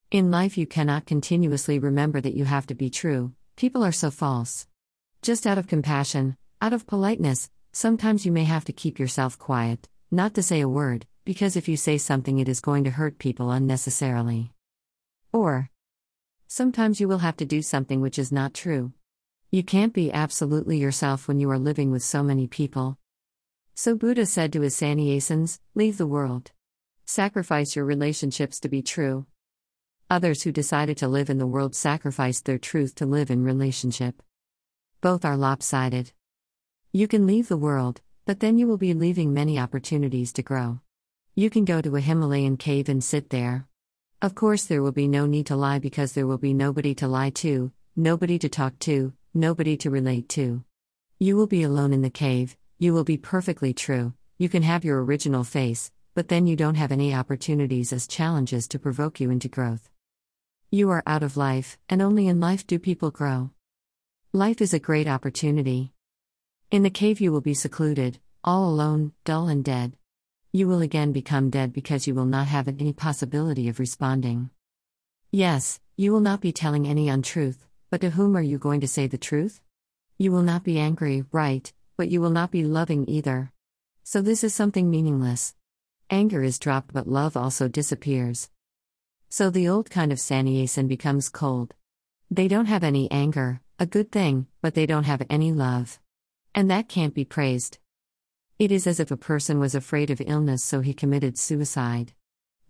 In 0.10 0.32
life, 0.32 0.58
you 0.58 0.66
cannot 0.66 1.06
continuously 1.06 1.78
remember 1.78 2.22
that 2.22 2.36
you 2.36 2.46
have 2.46 2.66
to 2.68 2.76
be 2.76 2.90
true, 2.90 3.34
people 3.56 3.84
are 3.84 3.92
so 3.92 4.10
false. 4.10 4.66
Just 5.24 5.48
out 5.48 5.58
of 5.58 5.68
compassion, 5.68 6.36
out 6.62 6.74
of 6.74 6.86
politeness, 6.86 7.50
sometimes 7.72 8.26
you 8.26 8.32
may 8.34 8.44
have 8.44 8.66
to 8.66 8.74
keep 8.74 9.00
yourself 9.00 9.40
quiet, 9.40 9.88
not 10.12 10.34
to 10.34 10.44
say 10.44 10.60
a 10.60 10.68
word, 10.68 11.06
because 11.24 11.56
if 11.56 11.70
you 11.70 11.78
say 11.78 11.98
something, 11.98 12.40
it 12.40 12.50
is 12.50 12.60
going 12.60 12.84
to 12.84 12.90
hurt 12.90 13.20
people 13.20 13.50
unnecessarily. 13.50 14.52
Or, 15.32 15.70
sometimes 16.50 17.00
you 17.00 17.08
will 17.08 17.20
have 17.20 17.38
to 17.38 17.46
do 17.46 17.62
something 17.62 18.02
which 18.02 18.20
is 18.20 18.34
not 18.34 18.54
true. 18.54 18.92
You 19.50 19.64
can't 19.64 19.94
be 19.94 20.12
absolutely 20.12 20.78
yourself 20.78 21.30
when 21.30 21.40
you 21.40 21.50
are 21.52 21.58
living 21.58 21.90
with 21.90 22.04
so 22.04 22.22
many 22.22 22.46
people. 22.46 22.98
So 23.76 23.96
Buddha 23.96 24.26
said 24.26 24.52
to 24.52 24.60
his 24.60 24.76
sannyasins, 24.76 25.58
Leave 25.74 25.98
the 25.98 26.06
world. 26.06 26.52
Sacrifice 27.06 27.78
your 27.78 27.86
relationships 27.86 28.60
to 28.60 28.68
be 28.68 28.82
true. 28.82 29.26
Others 30.10 30.44
who 30.44 30.52
decided 30.52 30.98
to 30.98 31.08
live 31.08 31.30
in 31.30 31.38
the 31.38 31.48
world 31.48 31.76
sacrificed 31.76 32.44
their 32.44 32.58
truth 32.58 32.94
to 32.96 33.06
live 33.06 33.32
in 33.32 33.46
relationship. 33.46 34.22
Both 35.04 35.26
are 35.26 35.36
lopsided. 35.36 36.14
You 36.94 37.10
can 37.10 37.28
leave 37.28 37.50
the 37.50 37.58
world, 37.58 38.00
but 38.24 38.40
then 38.40 38.58
you 38.58 38.68
will 38.68 38.78
be 38.78 38.94
leaving 38.94 39.34
many 39.34 39.60
opportunities 39.60 40.32
to 40.32 40.44
grow. 40.44 40.80
You 41.36 41.50
can 41.50 41.66
go 41.66 41.82
to 41.82 41.98
a 41.98 42.00
Himalayan 42.00 42.56
cave 42.56 42.88
and 42.88 43.04
sit 43.04 43.30
there. 43.30 43.68
Of 44.22 44.34
course, 44.34 44.64
there 44.64 44.82
will 44.82 44.94
be 44.94 45.10
no 45.10 45.26
need 45.26 45.48
to 45.48 45.58
lie 45.58 45.80
because 45.80 46.14
there 46.14 46.26
will 46.26 46.38
be 46.38 46.54
nobody 46.54 46.96
to 46.96 47.10
lie 47.10 47.32
to, 47.32 47.74
nobody 47.98 48.40
to 48.40 48.48
talk 48.48 48.80
to, 48.88 49.12
nobody 49.34 49.76
to 49.76 49.90
relate 49.90 50.30
to. 50.30 50.64
You 51.20 51.36
will 51.36 51.48
be 51.48 51.64
alone 51.64 51.92
in 51.92 52.02
the 52.02 52.10
cave, 52.10 52.56
you 52.80 52.94
will 52.94 53.04
be 53.04 53.18
perfectly 53.18 53.74
true, 53.74 54.14
you 54.38 54.48
can 54.48 54.64
have 54.64 54.86
your 54.86 55.04
original 55.04 55.44
face, 55.44 55.92
but 56.14 56.30
then 56.30 56.48
you 56.48 56.56
don't 56.56 56.76
have 56.76 56.94
any 56.94 57.14
opportunities 57.14 57.92
as 57.92 58.08
challenges 58.08 58.70
to 58.70 58.80
provoke 58.80 59.20
you 59.20 59.32
into 59.32 59.50
growth. 59.50 59.90
You 60.72 60.92
are 60.92 61.04
out 61.06 61.24
of 61.24 61.36
life, 61.36 61.78
and 61.90 62.02
only 62.02 62.30
in 62.30 62.40
life 62.40 62.66
do 62.66 62.80
people 62.80 63.12
grow. 63.12 63.50
Life 64.36 64.62
is 64.62 64.74
a 64.74 64.80
great 64.80 65.08
opportunity. 65.08 65.94
In 66.72 66.82
the 66.82 66.90
cave, 66.90 67.22
you 67.22 67.32
will 67.32 67.40
be 67.40 67.54
secluded, 67.54 68.20
all 68.44 68.68
alone, 68.68 69.12
dull, 69.26 69.48
and 69.48 69.64
dead. 69.64 69.96
You 70.52 70.68
will 70.68 70.82
again 70.82 71.12
become 71.12 71.52
dead 71.52 71.72
because 71.72 72.08
you 72.08 72.16
will 72.16 72.26
not 72.26 72.48
have 72.48 72.68
any 72.68 72.94
possibility 72.94 73.70
of 73.70 73.78
responding. 73.78 74.50
Yes, 75.30 75.80
you 75.98 76.12
will 76.12 76.20
not 76.20 76.42
be 76.42 76.52
telling 76.52 76.88
any 76.88 77.10
untruth, 77.10 77.68
but 77.92 78.02
to 78.02 78.10
whom 78.10 78.36
are 78.36 78.42
you 78.42 78.58
going 78.58 78.82
to 78.82 78.88
say 78.88 79.06
the 79.06 79.20
truth? 79.20 79.62
You 80.18 80.32
will 80.32 80.42
not 80.42 80.64
be 80.64 80.80
angry, 80.80 81.26
right, 81.32 81.72
but 81.96 82.10
you 82.10 82.20
will 82.20 82.32
not 82.32 82.50
be 82.50 82.64
loving 82.64 83.08
either. 83.08 83.52
So 84.04 84.20
this 84.20 84.44
is 84.44 84.52
something 84.52 84.90
meaningless. 84.90 85.54
Anger 86.10 86.42
is 86.42 86.58
dropped, 86.58 86.92
but 86.92 87.08
love 87.08 87.38
also 87.38 87.68
disappears. 87.68 88.50
So 89.30 89.52
the 89.52 89.70
old 89.70 89.92
kind 89.92 90.12
of 90.12 90.18
sannyasins 90.18 90.88
becomes 90.88 91.30
cold. 91.30 91.76
They 92.34 92.48
don't 92.48 92.66
have 92.66 92.84
any 92.84 93.12
anger, 93.12 93.62
a 93.78 93.86
good 93.86 94.12
thing, 94.12 94.48
but 94.60 94.74
they 94.74 94.88
don't 94.88 95.04
have 95.04 95.22
any 95.30 95.52
love. 95.52 96.00
And 96.56 96.68
that 96.72 96.90
can't 96.90 97.14
be 97.14 97.26
praised. 97.26 97.78
It 98.58 98.72
is 98.72 98.88
as 98.88 99.00
if 99.00 99.12
a 99.12 99.18
person 99.18 99.60
was 99.60 99.76
afraid 99.76 100.10
of 100.10 100.20
illness, 100.20 100.64
so 100.64 100.82
he 100.82 100.96
committed 100.96 101.38
suicide. 101.38 102.14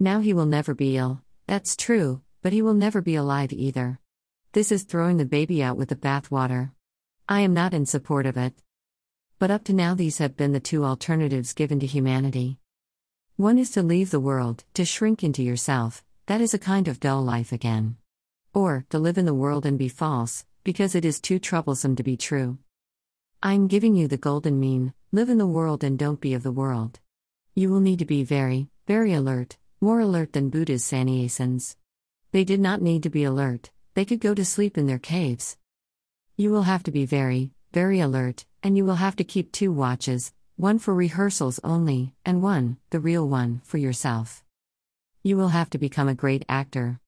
Now 0.02 0.20
he 0.20 0.34
will 0.34 0.46
never 0.46 0.76
be 0.76 0.98
ill, 0.98 1.22
that's 1.48 1.78
true, 1.78 2.22
but 2.42 2.52
he 2.52 2.62
will 2.62 2.74
never 2.74 3.02
be 3.02 3.16
alive 3.16 3.54
either. 3.54 4.02
This 4.52 4.70
is 4.70 4.84
throwing 4.84 5.16
the 5.16 5.24
baby 5.24 5.64
out 5.64 5.78
with 5.78 5.88
the 5.88 5.96
bathwater. 5.96 6.72
I 7.30 7.40
am 7.40 7.54
not 7.54 7.74
in 7.74 7.86
support 7.86 8.26
of 8.26 8.36
it. 8.36 8.56
But 9.40 9.50
up 9.50 9.64
to 9.66 9.74
now, 9.74 9.96
these 9.96 10.18
have 10.18 10.36
been 10.36 10.52
the 10.52 10.60
two 10.60 10.84
alternatives 10.84 11.54
given 11.54 11.80
to 11.80 11.86
humanity. 11.86 12.58
One 13.38 13.58
is 13.58 13.72
to 13.72 13.82
leave 13.82 14.12
the 14.12 14.20
world, 14.20 14.66
to 14.74 14.84
shrink 14.84 15.24
into 15.24 15.42
yourself, 15.42 16.04
that 16.26 16.42
is 16.42 16.54
a 16.54 16.60
kind 16.60 16.90
of 16.90 17.00
dull 17.00 17.24
life 17.24 17.54
again. 17.54 17.96
Or, 18.54 18.86
to 18.92 19.00
live 19.00 19.18
in 19.18 19.26
the 19.26 19.34
world 19.34 19.66
and 19.66 19.80
be 19.80 19.90
false, 19.90 20.46
because 20.64 20.94
it 20.94 21.04
is 21.04 21.20
too 21.20 21.40
troublesome 21.40 21.96
to 21.96 22.04
be 22.04 22.16
true. 22.16 22.60
I'm 23.42 23.68
giving 23.68 23.96
you 23.96 24.08
the 24.08 24.18
golden 24.18 24.60
mean 24.60 24.94
live 25.12 25.30
in 25.30 25.38
the 25.40 25.48
world 25.48 25.84
and 25.84 25.98
don't 25.98 26.22
be 26.22 26.34
of 26.34 26.44
the 26.44 26.52
world. 26.52 27.00
You 27.56 27.70
will 27.70 27.80
need 27.80 28.00
to 28.00 28.06
be 28.06 28.24
very, 28.24 28.70
very 28.88 29.14
alert, 29.14 29.58
more 29.82 30.00
alert 30.00 30.34
than 30.34 30.50
Buddha's 30.50 30.84
sannyasins. 30.84 31.76
They 32.32 32.44
did 32.44 32.60
not 32.60 32.82
need 32.82 33.04
to 33.04 33.10
be 33.10 33.24
alert, 33.24 33.72
they 33.96 34.06
could 34.06 34.20
go 34.20 34.34
to 34.34 34.46
sleep 34.46 34.78
in 34.78 34.88
their 34.88 35.00
caves. 35.00 35.58
You 36.38 36.52
will 36.52 36.64
have 36.64 36.84
to 36.84 36.92
be 36.92 37.06
very, 37.06 37.52
very 37.74 38.00
alert, 38.00 38.46
and 38.62 38.78
you 38.78 38.86
will 38.86 38.96
have 38.96 39.16
to 39.18 39.24
keep 39.24 39.52
two 39.52 39.72
watches 39.72 40.32
one 40.56 40.78
for 40.78 40.94
rehearsals 40.94 41.60
only, 41.64 42.14
and 42.24 42.44
one, 42.44 42.78
the 42.92 43.00
real 43.00 43.28
one, 43.28 43.62
for 43.64 43.80
yourself. 43.80 44.44
You 45.24 45.36
will 45.36 45.50
have 45.50 45.72
to 45.72 45.80
become 45.80 46.08
a 46.08 46.14
great 46.14 46.46
actor. 46.48 47.00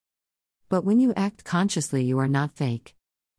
But 0.68 0.84
when 0.84 1.00
you 1.00 1.14
act 1.16 1.44
consciously, 1.44 2.04
you 2.04 2.18
are 2.18 2.28
not 2.28 2.56
fake. 2.56 2.96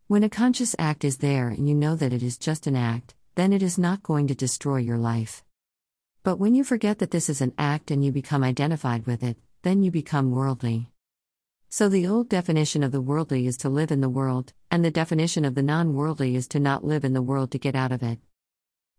When 0.07 0.23
a 0.23 0.29
conscious 0.29 0.77
act 0.79 1.05
is 1.05 1.19
there 1.19 1.49
and 1.49 1.69
you 1.69 1.75
know 1.75 1.97
that 1.97 2.13
it 2.13 2.23
is 2.23 2.39
just 2.39 2.69
an 2.69 2.77
act, 2.77 3.17
then 3.35 3.53
it 3.53 3.63
is 3.63 3.77
not 3.77 4.05
going 4.05 4.29
to 4.29 4.35
destroy 4.35 4.77
your 4.77 4.99
life. 4.99 5.43
But 6.23 6.39
when 6.39 6.55
you 6.55 6.63
forget 6.63 7.01
that 7.01 7.11
this 7.11 7.29
is 7.29 7.41
an 7.41 7.53
act 7.59 7.91
and 7.91 8.05
you 8.05 8.13
become 8.13 8.45
identified 8.45 9.07
with 9.07 9.25
it, 9.25 9.37
then 9.63 9.83
you 9.83 9.91
become 9.91 10.31
worldly. 10.31 10.91
So 11.69 11.89
the 11.89 12.07
old 12.07 12.29
definition 12.29 12.85
of 12.85 12.93
the 12.93 13.01
worldly 13.01 13.47
is 13.47 13.57
to 13.59 13.69
live 13.69 13.91
in 13.91 14.01
the 14.01 14.09
world, 14.09 14.53
and 14.71 14.85
the 14.85 14.91
definition 14.91 15.45
of 15.45 15.57
the 15.57 15.63
non 15.63 15.95
worldly 15.95 16.37
is 16.37 16.47
to 16.49 16.61
not 16.61 16.85
live 16.85 17.05
in 17.05 17.13
the 17.13 17.23
world 17.23 17.51
to 17.51 17.59
get 17.59 17.75
out 17.75 17.91
of 17.91 18.03
it. 18.05 18.21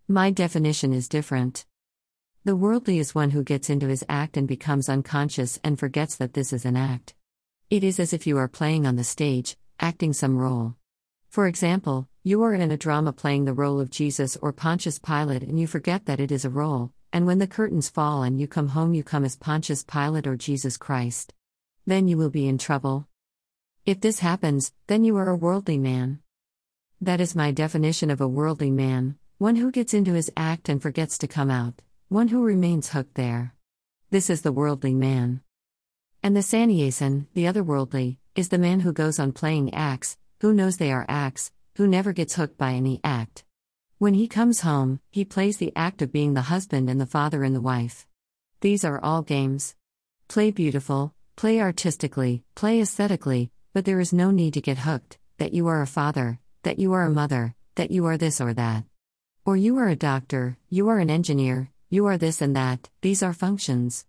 My 0.07 0.31
definition 0.31 0.93
is 0.93 1.07
different. 1.07 1.65
The 2.43 2.55
worldly 2.55 3.00
is 3.00 3.15
one 3.15 3.31
who 3.31 3.43
gets 3.43 3.69
into 3.69 3.88
his 3.88 4.05
act 4.07 4.38
and 4.38 4.48
becomes 4.48 4.89
unconscious 4.89 5.60
and 5.63 5.79
forgets 5.79 6.15
that 6.17 6.34
this 6.34 6.51
is 6.51 6.65
an 6.65 6.77
act. 6.77 7.13
It 7.70 7.84
is 7.84 8.00
as 8.00 8.14
if 8.14 8.26
you 8.26 8.38
are 8.38 8.48
playing 8.48 8.86
on 8.86 8.96
the 8.96 9.04
stage, 9.04 9.58
acting 9.80 10.14
some 10.14 10.38
role. 10.38 10.76
For 11.30 11.48
example, 11.48 12.08
you 12.24 12.42
are 12.44 12.54
in 12.54 12.72
a 12.72 12.78
drama 12.78 13.14
playing 13.14 13.46
the 13.46 13.54
role 13.54 13.80
of 13.80 13.90
Jesus 13.90 14.38
or 14.42 14.54
Pontius 14.54 15.00
Pilate 15.00 15.44
and 15.44 15.60
you 15.60 15.68
forget 15.68 16.06
that 16.06 16.20
it 16.20 16.32
is 16.32 16.46
a 16.46 16.50
role, 16.50 16.92
and 17.14 17.26
when 17.26 17.40
the 17.40 17.48
curtains 17.48 17.90
fall 17.90 18.24
and 18.24 18.40
you 18.40 18.48
come 18.48 18.70
home, 18.70 18.94
you 18.94 19.04
come 19.04 19.26
as 19.26 19.36
Pontius 19.36 19.84
Pilate 19.84 20.28
or 20.28 20.36
Jesus 20.36 20.78
Christ 20.78 21.34
then 21.88 22.10
you 22.10 22.18
will 22.18 22.30
be 22.30 22.50
in 22.50 22.58
trouble. 22.58 23.08
If 23.86 24.02
this 24.02 24.20
happens, 24.20 24.74
then 24.88 25.06
you 25.06 25.16
are 25.16 25.30
a 25.30 25.38
worldly 25.38 25.78
man. 25.78 26.20
That 27.00 27.22
is 27.22 27.34
my 27.34 27.52
definition 27.52 28.12
of 28.12 28.20
a 28.20 28.28
worldly 28.28 28.70
man 28.70 29.18
one 29.40 29.56
who 29.56 29.72
gets 29.72 29.94
into 29.94 30.14
his 30.14 30.32
act 30.36 30.68
and 30.68 30.82
forgets 30.82 31.16
to 31.20 31.28
come 31.28 31.52
out, 31.52 31.84
one 32.10 32.28
who 32.30 32.44
remains 32.44 32.90
hooked 32.90 33.14
there. 33.14 33.54
This 34.10 34.32
is 34.32 34.42
the 34.42 34.52
worldly 34.52 34.96
man. 34.96 35.42
And 36.27 36.36
the 36.36 36.43
sannyasin, 36.43 37.27
the 37.36 37.46
otherworldly, 37.46 38.17
is 38.36 38.50
the 38.50 38.57
man 38.57 38.81
who 38.81 38.91
goes 38.91 39.17
on 39.17 39.31
playing 39.31 39.74
acts, 39.74 40.17
who 40.41 40.51
knows 40.51 40.75
they 40.75 40.91
are 40.91 41.05
acts, 41.07 41.53
who 41.77 41.88
never 41.88 42.12
gets 42.12 42.36
hooked 42.36 42.57
by 42.57 42.74
any 42.74 43.00
act. 43.01 43.46
When 43.98 44.13
he 44.13 44.27
comes 44.27 44.60
home, 44.60 45.00
he 45.10 45.24
plays 45.24 45.55
the 45.55 45.72
act 45.74 46.01
of 46.01 46.12
being 46.12 46.34
the 46.34 46.51
husband 46.51 46.89
and 46.89 47.00
the 47.00 47.05
father 47.05 47.46
and 47.46 47.55
the 47.55 47.62
wife. 47.62 48.05
These 48.60 48.84
are 48.84 49.00
all 49.00 49.22
games. 49.22 49.77
Play 50.27 50.51
beautiful, 50.51 51.13
Play 51.38 51.62
artistically, 51.62 52.43
play 52.55 52.81
aesthetically, 52.81 53.50
but 53.72 53.86
there 53.86 54.01
is 54.01 54.12
no 54.12 54.29
need 54.29 54.55
to 54.55 54.60
get 54.60 54.79
hooked 54.79 55.17
that 55.38 55.53
you 55.53 55.67
are 55.67 55.81
a 55.81 55.88
father, 55.88 56.39
that 56.63 56.77
you 56.77 56.91
are 56.91 57.03
a 57.03 57.10
mother, 57.10 57.55
that 57.75 57.89
you 57.89 58.05
are 58.05 58.17
this 58.17 58.41
or 58.41 58.53
that. 58.53 58.84
Or 59.46 59.55
you 59.55 59.77
are 59.77 59.88
a 59.88 59.96
doctor, 59.96 60.57
you 60.69 60.89
are 60.89 61.00
an 61.00 61.10
engineer, 61.10 61.72
you 61.89 62.05
are 62.05 62.17
this 62.17 62.41
and 62.41 62.53
that, 62.53 62.89
these 63.00 63.24
are 63.24 63.31
functions. 63.31 64.05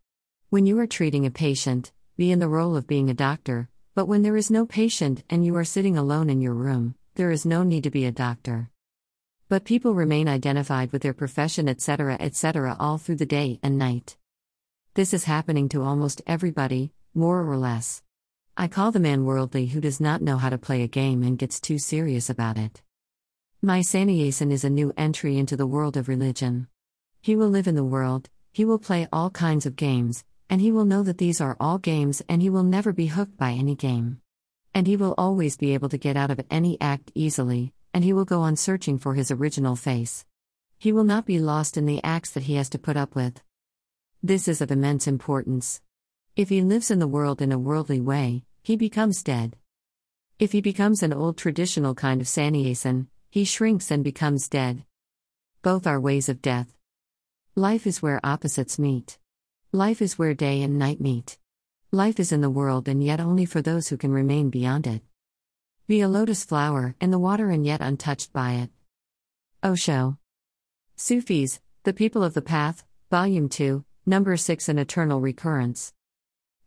When 0.50 0.66
you 0.66 0.80
are 0.80 0.86
treating 0.88 1.24
a 1.24 1.30
patient, 1.30 1.92
be 2.18 2.32
in 2.32 2.40
the 2.40 2.48
role 2.48 2.74
of 2.74 2.88
being 2.88 3.08
a 3.08 3.14
doctor, 3.14 3.68
but 3.94 4.06
when 4.06 4.22
there 4.22 4.36
is 4.36 4.50
no 4.50 4.66
patient 4.66 5.22
and 5.30 5.46
you 5.46 5.54
are 5.54 5.62
sitting 5.62 5.96
alone 5.96 6.28
in 6.28 6.40
your 6.40 6.52
room, 6.52 6.96
there 7.14 7.30
is 7.30 7.46
no 7.46 7.62
need 7.62 7.84
to 7.84 7.92
be 7.92 8.06
a 8.06 8.10
doctor. 8.10 8.68
But 9.48 9.62
people 9.62 9.94
remain 9.94 10.26
identified 10.26 10.90
with 10.90 11.02
their 11.02 11.14
profession, 11.14 11.68
etc., 11.68 12.16
etc., 12.18 12.76
all 12.80 12.98
through 12.98 13.18
the 13.22 13.24
day 13.24 13.60
and 13.62 13.78
night. 13.78 14.16
This 14.94 15.14
is 15.14 15.24
happening 15.24 15.68
to 15.68 15.84
almost 15.84 16.20
everybody, 16.26 16.90
more 17.14 17.48
or 17.48 17.56
less. 17.56 18.02
I 18.56 18.66
call 18.66 18.90
the 18.90 18.98
man 18.98 19.24
worldly 19.24 19.66
who 19.66 19.80
does 19.80 20.00
not 20.00 20.20
know 20.20 20.38
how 20.38 20.50
to 20.50 20.58
play 20.58 20.82
a 20.82 20.88
game 20.88 21.22
and 21.22 21.38
gets 21.38 21.60
too 21.60 21.78
serious 21.78 22.28
about 22.28 22.58
it. 22.58 22.82
My 23.62 23.80
sannyasin 23.80 24.50
is 24.50 24.64
a 24.64 24.70
new 24.70 24.92
entry 24.96 25.38
into 25.38 25.56
the 25.56 25.68
world 25.68 25.96
of 25.96 26.08
religion. 26.08 26.66
He 27.22 27.36
will 27.36 27.48
live 27.48 27.68
in 27.68 27.76
the 27.76 27.84
world, 27.84 28.28
he 28.50 28.64
will 28.64 28.80
play 28.80 29.06
all 29.12 29.30
kinds 29.30 29.66
of 29.66 29.76
games, 29.76 30.24
and 30.50 30.60
he 30.60 30.72
will 30.72 30.84
know 30.84 31.02
that 31.02 31.18
these 31.18 31.40
are 31.40 31.56
all 31.60 31.78
games 31.78 32.22
and 32.28 32.40
he 32.40 32.50
will 32.50 32.62
never 32.62 32.92
be 32.92 33.06
hooked 33.06 33.36
by 33.36 33.52
any 33.52 33.74
game. 33.74 34.20
And 34.74 34.86
he 34.86 34.96
will 34.96 35.14
always 35.18 35.56
be 35.56 35.74
able 35.74 35.88
to 35.88 35.98
get 35.98 36.16
out 36.16 36.30
of 36.30 36.44
any 36.50 36.80
act 36.80 37.10
easily, 37.14 37.72
and 37.92 38.04
he 38.04 38.12
will 38.12 38.24
go 38.24 38.40
on 38.40 38.56
searching 38.56 38.98
for 38.98 39.14
his 39.14 39.30
original 39.30 39.76
face. 39.76 40.24
He 40.78 40.92
will 40.92 41.04
not 41.04 41.26
be 41.26 41.38
lost 41.38 41.76
in 41.76 41.86
the 41.86 42.02
acts 42.04 42.30
that 42.30 42.44
he 42.44 42.54
has 42.54 42.68
to 42.70 42.78
put 42.78 42.96
up 42.96 43.14
with. 43.14 43.42
This 44.22 44.48
is 44.48 44.60
of 44.60 44.70
immense 44.70 45.06
importance. 45.06 45.80
If 46.36 46.48
he 46.48 46.62
lives 46.62 46.90
in 46.90 46.98
the 46.98 47.08
world 47.08 47.42
in 47.42 47.52
a 47.52 47.58
worldly 47.58 48.00
way, 48.00 48.44
he 48.62 48.76
becomes 48.76 49.22
dead. 49.22 49.56
If 50.38 50.52
he 50.52 50.60
becomes 50.60 51.02
an 51.02 51.12
old 51.12 51.36
traditional 51.36 51.94
kind 51.94 52.20
of 52.20 52.28
sannyasin, 52.28 53.08
he 53.30 53.44
shrinks 53.44 53.90
and 53.90 54.04
becomes 54.04 54.48
dead. 54.48 54.84
Both 55.62 55.86
are 55.86 56.00
ways 56.00 56.28
of 56.28 56.40
death. 56.40 56.76
Life 57.56 57.86
is 57.86 58.00
where 58.00 58.20
opposites 58.22 58.78
meet. 58.78 59.18
Life 59.72 60.00
is 60.00 60.18
where 60.18 60.32
day 60.32 60.62
and 60.62 60.78
night 60.78 60.98
meet. 60.98 61.36
Life 61.92 62.18
is 62.18 62.32
in 62.32 62.40
the 62.40 62.48
world 62.48 62.88
and 62.88 63.04
yet 63.04 63.20
only 63.20 63.44
for 63.44 63.60
those 63.60 63.88
who 63.88 63.98
can 63.98 64.10
remain 64.10 64.48
beyond 64.48 64.86
it. 64.86 65.02
Be 65.86 66.00
a 66.00 66.08
lotus 66.08 66.42
flower 66.42 66.96
in 67.02 67.10
the 67.10 67.18
water 67.18 67.50
and 67.50 67.66
yet 67.66 67.82
untouched 67.82 68.32
by 68.32 68.52
it. 68.52 68.70
Osho. 69.62 70.16
Sufis, 70.96 71.60
The 71.82 71.92
People 71.92 72.24
of 72.24 72.32
the 72.32 72.40
Path, 72.40 72.82
Volume 73.10 73.50
2, 73.50 73.84
Number 74.06 74.38
6 74.38 74.70
An 74.70 74.78
Eternal 74.78 75.20
Recurrence. 75.20 75.92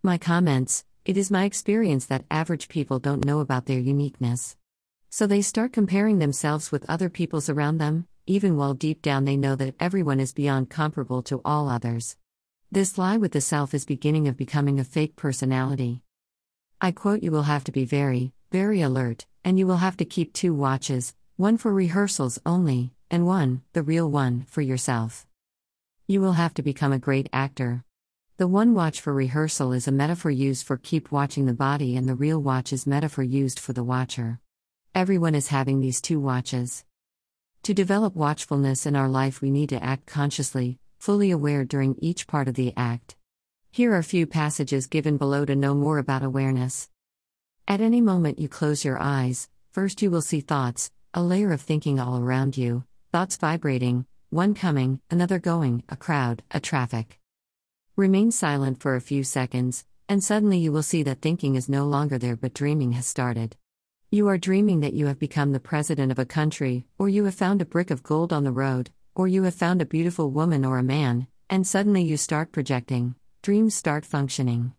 My 0.04 0.20
comments 0.20 0.86
It 1.04 1.18
is 1.18 1.32
my 1.32 1.46
experience 1.46 2.06
that 2.06 2.26
average 2.30 2.68
people 2.68 3.00
don't 3.00 3.26
know 3.26 3.40
about 3.40 3.66
their 3.66 3.80
uniqueness. 3.80 4.58
So 5.10 5.26
they 5.26 5.42
start 5.42 5.74
comparing 5.74 6.20
themselves 6.20 6.72
with 6.72 6.88
other 6.88 7.10
people's 7.10 7.50
around 7.50 7.80
them, 7.80 8.08
even 8.28 8.58
while 8.58 8.76
deep 8.76 9.02
down 9.02 9.26
they 9.26 9.38
know 9.38 9.56
that 9.56 9.74
everyone 9.80 10.20
is 10.20 10.34
beyond 10.34 10.70
comparable 10.70 11.24
to 11.24 11.42
all 11.44 11.68
others. 11.68 12.16
This 12.74 12.98
lie 12.98 13.18
with 13.18 13.34
the 13.34 13.42
self 13.42 13.74
is 13.74 13.84
beginning 13.84 14.30
of 14.30 14.38
becoming 14.38 14.80
a 14.80 14.86
fake 14.86 15.18
personality. 15.18 16.04
I 16.80 16.94
quote 16.94 17.22
You 17.22 17.30
will 17.30 17.44
have 17.44 17.66
to 17.66 17.72
be 17.74 17.84
very, 17.84 18.32
very 18.50 18.80
alert, 18.80 19.26
and 19.44 19.60
you 19.60 19.68
will 19.68 19.84
have 19.84 19.98
to 19.98 20.06
keep 20.06 20.32
two 20.32 20.54
watches, 20.54 21.14
one 21.36 21.58
for 21.58 21.74
rehearsals 21.74 22.40
only, 22.46 22.94
and 23.10 23.26
one, 23.26 23.64
the 23.74 23.84
real 23.84 24.10
one, 24.10 24.46
for 24.48 24.62
yourself. 24.62 25.28
You 26.08 26.22
will 26.22 26.32
have 26.32 26.54
to 26.54 26.64
become 26.64 26.94
a 26.94 26.98
great 26.98 27.28
actor. 27.34 27.84
The 28.38 28.48
one 28.48 28.74
watch 28.74 29.02
for 29.02 29.14
rehearsal 29.14 29.74
is 29.74 29.90
a 29.90 29.92
metaphor 29.92 30.32
used 30.32 30.66
for 30.66 30.78
keep 30.78 31.12
watching 31.12 31.48
the 31.48 31.54
body, 31.54 31.98
and 31.98 32.08
the 32.08 32.16
real 32.16 32.42
watch 32.42 32.72
is 32.72 32.88
metaphor 32.88 33.26
used 33.26 33.60
for 33.60 33.74
the 33.74 33.84
watcher. 33.84 34.40
Everyone 34.96 35.36
is 35.36 35.50
having 35.50 35.82
these 35.82 36.00
two 36.00 36.22
watches. 36.22 36.86
To 37.64 37.74
develop 37.74 38.16
watchfulness 38.16 38.86
in 38.86 38.96
our 38.96 39.10
life, 39.10 39.42
we 39.42 39.52
need 39.52 39.68
to 39.70 39.84
act 39.84 40.06
consciously, 40.06 40.80
fully 41.02 41.32
aware 41.32 41.66
during 41.66 41.96
each 41.98 42.28
part 42.28 42.48
of 42.48 42.54
the 42.54 42.72
act. 42.78 43.16
Here 43.72 43.96
are 43.96 44.04
few 44.04 44.28
passages 44.28 44.86
given 44.86 45.18
below 45.18 45.46
to 45.46 45.56
know 45.56 45.74
more 45.74 45.98
about 45.98 46.22
awareness. 46.22 46.92
At 47.68 47.82
any 47.82 48.02
moment 48.02 48.38
you 48.38 48.48
close 48.48 48.86
your 48.86 49.02
eyes, 49.02 49.50
first 49.72 50.04
you 50.04 50.12
will 50.12 50.22
see 50.22 50.42
thoughts, 50.42 50.92
a 51.16 51.24
layer 51.24 51.52
of 51.52 51.62
thinking 51.62 52.00
all 52.00 52.20
around 52.20 52.56
you, 52.56 52.84
thoughts 53.12 53.36
vibrating, 53.36 54.06
one 54.30 54.54
coming, 54.54 55.02
another 55.10 55.40
going, 55.40 55.84
a 55.90 55.96
crowd, 55.96 56.44
a 56.52 56.60
traffic. 56.60 57.18
Remain 57.96 58.30
silent 58.30 58.80
for 58.80 58.96
a 58.96 59.02
few 59.02 59.24
seconds, 59.24 59.86
and 60.08 60.24
suddenly 60.24 60.60
you 60.60 60.72
will 60.72 60.84
see 60.84 61.02
that 61.02 61.20
thinking 61.20 61.56
is 61.56 61.68
no 61.68 61.86
longer 61.88 62.20
there 62.20 62.36
but 62.36 62.54
dreaming 62.54 62.92
has 62.92 63.08
started. 63.08 63.58
You 64.12 64.28
are 64.28 64.38
dreaming 64.38 64.82
that 64.82 64.94
you 64.94 65.08
have 65.08 65.18
become 65.18 65.52
the 65.52 65.60
president 65.60 66.12
of 66.12 66.20
a 66.20 66.26
country, 66.26 66.86
or 67.00 67.10
you 67.10 67.26
have 67.26 67.34
found 67.34 67.60
a 67.60 67.66
brick 67.66 67.90
of 67.90 68.04
gold 68.04 68.32
on 68.32 68.44
the 68.44 68.52
road, 68.52 68.92
or 69.22 69.28
you 69.28 69.44
have 69.44 69.54
found 69.54 69.84
a 69.84 69.86
beautiful 69.86 70.32
woman 70.32 70.66
or 70.66 70.80
a 70.80 70.84
man, 70.84 71.28
and 71.48 71.68
suddenly 71.68 72.02
you 72.02 72.18
start 72.18 72.52
projecting. 72.52 73.14
Dreams 73.44 73.76
start 73.76 74.04
functioning. 74.04 74.74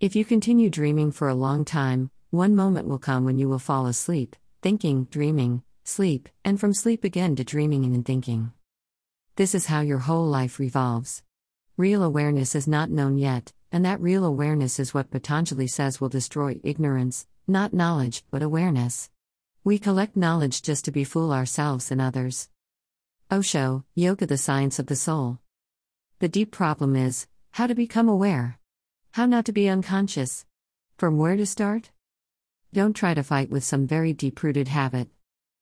If 0.00 0.14
you 0.14 0.22
continue 0.22 0.68
dreaming 0.68 1.12
for 1.12 1.30
a 1.30 1.34
long 1.34 1.64
time, 1.64 2.10
one 2.28 2.54
moment 2.54 2.88
will 2.88 2.98
come 2.98 3.24
when 3.24 3.38
you 3.38 3.48
will 3.48 3.58
fall 3.58 3.86
asleep, 3.86 4.36
thinking, 4.60 5.04
dreaming, 5.04 5.62
sleep, 5.82 6.28
and 6.44 6.60
from 6.60 6.74
sleep 6.74 7.04
again 7.04 7.36
to 7.36 7.42
dreaming 7.42 7.86
and 7.86 8.04
thinking. 8.04 8.52
This 9.36 9.54
is 9.54 9.64
how 9.64 9.80
your 9.80 10.00
whole 10.00 10.26
life 10.26 10.58
revolves. 10.58 11.22
Real 11.78 12.02
awareness 12.02 12.54
is 12.54 12.68
not 12.68 12.90
known 12.90 13.16
yet, 13.16 13.54
and 13.72 13.82
that 13.86 13.98
real 13.98 14.26
awareness 14.26 14.78
is 14.78 14.92
what 14.92 15.10
Patanjali 15.10 15.68
says 15.68 16.02
will 16.02 16.10
destroy 16.10 16.60
ignorance, 16.62 17.26
not 17.48 17.72
knowledge, 17.72 18.24
but 18.30 18.42
awareness. 18.42 19.08
We 19.64 19.78
collect 19.78 20.18
knowledge 20.18 20.60
just 20.60 20.84
to 20.84 20.92
befool 20.92 21.32
ourselves 21.32 21.90
and 21.90 22.02
others. 22.02 22.50
Osho, 23.30 23.84
Yoga 23.94 24.26
the 24.26 24.36
Science 24.36 24.78
of 24.78 24.86
the 24.86 24.94
Soul. 24.94 25.38
The 26.18 26.28
deep 26.28 26.52
problem 26.52 26.94
is 26.94 27.26
how 27.52 27.66
to 27.66 27.74
become 27.74 28.08
aware. 28.08 28.58
How 29.12 29.24
not 29.24 29.46
to 29.46 29.52
be 29.52 29.68
unconscious. 29.68 30.44
From 30.98 31.16
where 31.16 31.34
to 31.34 31.46
start? 31.46 31.90
Don't 32.72 32.94
try 32.94 33.14
to 33.14 33.22
fight 33.22 33.48
with 33.48 33.64
some 33.64 33.86
very 33.86 34.12
deep 34.12 34.42
rooted 34.42 34.68
habit. 34.68 35.08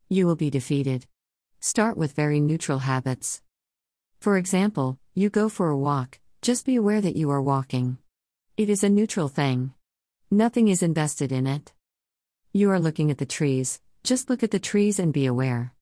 You 0.09 0.27
will 0.27 0.35
be 0.37 0.51
defeated. 0.51 1.07
Start 1.61 1.97
with 1.97 2.13
very 2.13 2.41
neutral 2.41 2.81
habits. 2.81 3.43
For 4.21 4.37
example, 4.37 4.99
you 5.15 5.31
go 5.31 5.49
for 5.49 5.71
a 5.71 5.79
walk, 5.79 6.19
just 6.43 6.67
be 6.67 6.77
aware 6.77 7.01
that 7.01 7.17
you 7.17 7.31
are 7.31 7.41
walking. 7.41 7.99
It 8.57 8.71
is 8.71 8.83
a 8.83 8.89
neutral 8.89 9.29
thing. 9.29 9.73
Nothing 10.31 10.67
is 10.67 10.83
invested 10.83 11.31
in 11.31 11.47
it. 11.47 11.73
You 12.53 12.71
are 12.71 12.81
looking 12.81 13.11
at 13.11 13.19
the 13.19 13.27
trees, 13.27 13.81
just 14.03 14.29
look 14.29 14.43
at 14.43 14.51
the 14.51 14.59
trees 14.59 14.99
and 14.99 15.13
be 15.13 15.27
aware. 15.27 15.73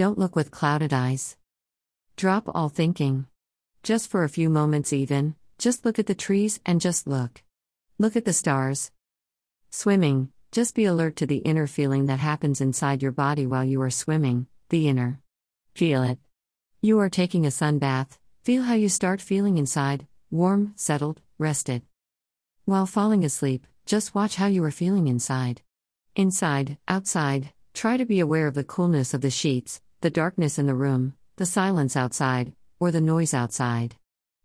Don't 0.00 0.16
look 0.16 0.34
with 0.34 0.50
clouded 0.50 0.94
eyes. 0.94 1.36
Drop 2.16 2.48
all 2.54 2.70
thinking. 2.70 3.26
Just 3.82 4.08
for 4.08 4.24
a 4.24 4.30
few 4.30 4.48
moments, 4.48 4.94
even, 4.94 5.34
just 5.58 5.84
look 5.84 5.98
at 5.98 6.06
the 6.06 6.14
trees 6.14 6.58
and 6.64 6.80
just 6.80 7.06
look. 7.06 7.42
Look 7.98 8.16
at 8.16 8.24
the 8.24 8.32
stars. 8.32 8.92
Swimming, 9.68 10.32
just 10.52 10.74
be 10.74 10.86
alert 10.86 11.16
to 11.16 11.26
the 11.26 11.44
inner 11.44 11.66
feeling 11.66 12.06
that 12.06 12.18
happens 12.18 12.62
inside 12.62 13.02
your 13.02 13.12
body 13.12 13.46
while 13.46 13.62
you 13.62 13.82
are 13.82 13.90
swimming, 13.90 14.46
the 14.70 14.88
inner. 14.88 15.20
Feel 15.74 16.02
it. 16.02 16.18
You 16.80 16.98
are 16.98 17.10
taking 17.10 17.44
a 17.44 17.50
sun 17.50 17.78
bath, 17.78 18.18
feel 18.42 18.62
how 18.62 18.72
you 18.76 18.88
start 18.88 19.20
feeling 19.20 19.58
inside, 19.58 20.06
warm, 20.30 20.72
settled, 20.76 21.20
rested. 21.36 21.82
While 22.64 22.86
falling 22.86 23.22
asleep, 23.22 23.66
just 23.84 24.14
watch 24.14 24.36
how 24.36 24.46
you 24.46 24.64
are 24.64 24.70
feeling 24.70 25.08
inside. 25.08 25.60
Inside, 26.16 26.78
outside, 26.88 27.52
try 27.74 27.98
to 27.98 28.06
be 28.06 28.18
aware 28.18 28.46
of 28.46 28.54
the 28.54 28.64
coolness 28.64 29.12
of 29.12 29.20
the 29.20 29.30
sheets, 29.30 29.82
the 30.00 30.10
darkness 30.10 30.58
in 30.58 30.66
the 30.66 30.74
room, 30.74 31.14
the 31.36 31.44
silence 31.44 31.94
outside, 31.94 32.54
or 32.78 32.90
the 32.90 33.02
noise 33.02 33.34
outside. 33.34 33.96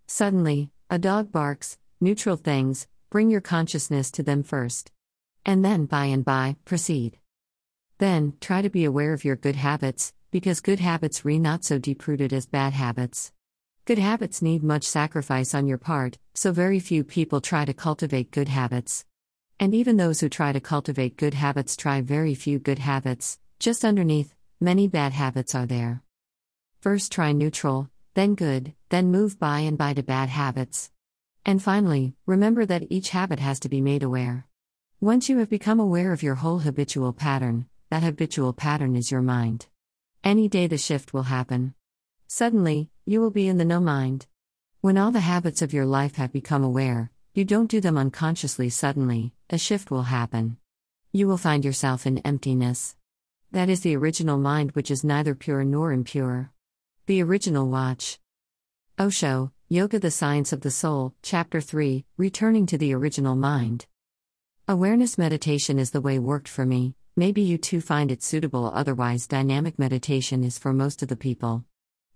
Suddenly, 0.05 0.69
a 0.89 0.99
dog 0.99 1.31
barks, 1.31 1.77
neutral 2.01 2.35
things, 2.35 2.87
bring 3.09 3.29
your 3.29 3.39
consciousness 3.39 4.11
to 4.11 4.23
them 4.23 4.43
first. 4.43 4.91
And 5.45 5.63
then, 5.63 5.85
by 5.85 6.05
and 6.05 6.25
by, 6.25 6.57
proceed. 6.65 7.19
Then, 7.99 8.33
try 8.41 8.61
to 8.61 8.69
be 8.69 8.83
aware 8.83 9.13
of 9.13 9.23
your 9.23 9.37
good 9.37 9.55
habits, 9.55 10.13
because 10.29 10.59
good 10.59 10.81
habits 10.81 11.23
re 11.23 11.39
not 11.39 11.63
so 11.63 11.79
deep 11.79 12.05
rooted 12.05 12.33
as 12.33 12.45
bad 12.45 12.73
habits. 12.73 13.31
Good 13.85 13.99
habits 13.99 14.41
need 14.41 14.61
much 14.61 14.83
sacrifice 14.83 15.55
on 15.55 15.67
your 15.67 15.77
part, 15.77 16.17
so 16.33 16.51
very 16.51 16.81
few 16.81 17.05
people 17.05 17.39
try 17.39 17.63
to 17.63 17.73
cultivate 17.73 18.31
good 18.31 18.49
habits. 18.49 19.05
And 19.57 19.73
even 19.73 19.95
those 19.95 20.19
who 20.19 20.27
try 20.27 20.51
to 20.51 20.59
cultivate 20.59 21.15
good 21.15 21.33
habits 21.33 21.77
try 21.77 22.01
very 22.01 22.35
few 22.35 22.59
good 22.59 22.79
habits, 22.79 23.39
just 23.57 23.85
underneath, 23.85 24.35
many 24.59 24.87
bad 24.87 25.13
habits 25.13 25.53
are 25.53 25.65
there. 25.65 26.01
First 26.79 27.11
try 27.11 27.31
neutral, 27.31 27.89
then 28.13 28.35
good, 28.35 28.73
then 28.89 29.11
move 29.11 29.37
by 29.39 29.59
and 29.59 29.77
by 29.77 29.93
to 29.93 30.03
bad 30.03 30.29
habits. 30.29 30.91
And 31.45 31.61
finally, 31.61 32.15
remember 32.25 32.65
that 32.65 32.87
each 32.89 33.09
habit 33.09 33.39
has 33.39 33.59
to 33.61 33.69
be 33.69 33.81
made 33.81 34.03
aware. 34.03 34.47
Once 35.01 35.29
you 35.29 35.37
have 35.39 35.49
become 35.49 35.79
aware 35.79 36.13
of 36.13 36.23
your 36.23 36.35
whole 36.35 36.59
habitual 36.59 37.13
pattern, 37.13 37.67
that 37.89 38.03
habitual 38.03 38.53
pattern 38.53 38.95
is 38.95 39.11
your 39.11 39.21
mind. 39.21 39.67
Any 40.23 40.47
day 40.47 40.67
the 40.67 40.77
shift 40.77 41.13
will 41.13 41.23
happen. 41.23 41.75
Suddenly, 42.27 42.89
you 43.05 43.21
will 43.21 43.29
be 43.29 43.47
in 43.47 43.57
the 43.57 43.65
no 43.65 43.79
mind. 43.79 44.25
When 44.81 44.97
all 44.97 45.11
the 45.11 45.19
habits 45.19 45.61
of 45.61 45.73
your 45.73 45.85
life 45.85 46.15
have 46.15 46.31
become 46.31 46.63
aware, 46.63 47.11
you 47.33 47.45
don't 47.45 47.69
do 47.69 47.81
them 47.81 47.97
unconsciously 47.97 48.69
suddenly, 48.69 49.33
a 49.49 49.57
shift 49.57 49.91
will 49.91 50.03
happen. 50.03 50.57
You 51.11 51.27
will 51.27 51.37
find 51.37 51.63
yourself 51.63 52.07
in 52.07 52.19
emptiness. 52.19 52.95
That 53.55 53.69
is 53.69 53.79
the 53.79 53.95
original 53.95 54.37
mind, 54.37 54.71
which 54.71 54.91
is 54.91 55.05
neither 55.05 55.33
pure 55.33 55.63
nor 55.63 55.93
impure. 55.93 56.51
The 57.05 57.23
original 57.23 57.69
watch. 57.69 58.19
Osho, 58.99 59.53
Yoga 59.69 59.97
the 59.97 60.11
Science 60.11 60.51
of 60.51 60.59
the 60.59 60.69
Soul, 60.69 61.13
Chapter 61.21 61.61
3 61.61 62.03
Returning 62.17 62.65
to 62.65 62.77
the 62.77 62.93
Original 62.93 63.37
Mind. 63.37 63.85
Awareness 64.67 65.17
meditation 65.17 65.79
is 65.79 65.91
the 65.91 66.01
way 66.01 66.19
worked 66.19 66.49
for 66.49 66.65
me, 66.65 66.95
maybe 67.15 67.41
you 67.41 67.57
too 67.57 67.79
find 67.79 68.11
it 68.11 68.21
suitable, 68.21 68.69
otherwise, 68.75 69.25
dynamic 69.25 69.79
meditation 69.79 70.43
is 70.43 70.57
for 70.57 70.73
most 70.73 71.01
of 71.01 71.07
the 71.07 71.15
people. 71.15 71.63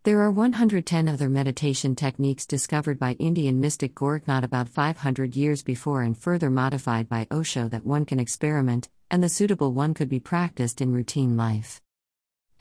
There 0.04 0.20
are 0.20 0.32
110 0.32 1.08
other 1.08 1.30
meditation 1.30 1.96
techniques 1.96 2.46
discovered 2.46 3.00
by 3.00 3.14
Indian 3.14 3.62
mystic 3.62 3.96
Gorakhnath 3.96 4.44
about 4.44 4.68
500 4.68 5.38
years 5.38 5.64
before 5.64 6.02
and 6.02 6.18
further 6.18 6.50
modified 6.50 7.08
by 7.08 7.28
Osho 7.32 7.70
that 7.70 7.86
one 7.86 8.04
can 8.04 8.20
experiment, 8.20 8.90
and 9.12 9.24
the 9.24 9.30
suitable 9.30 9.74
one 9.74 9.94
could 9.94 10.10
be 10.10 10.20
practiced 10.20 10.82
in 10.82 10.94
routine 10.94 11.36
life. 11.36 11.82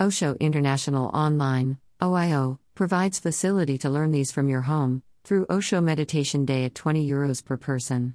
Osho 0.00 0.34
International 0.40 1.06
Online, 1.14 1.78
OIO, 2.00 2.58
provides 2.74 3.18
facility 3.18 3.76
to 3.78 3.90
learn 3.90 4.12
these 4.12 4.30
from 4.30 4.48
your 4.48 4.62
home, 4.62 5.02
through 5.24 5.46
Osho 5.50 5.80
Meditation 5.80 6.44
Day 6.44 6.64
at 6.64 6.74
20 6.74 7.08
euros 7.08 7.44
per 7.44 7.56
person. 7.56 8.14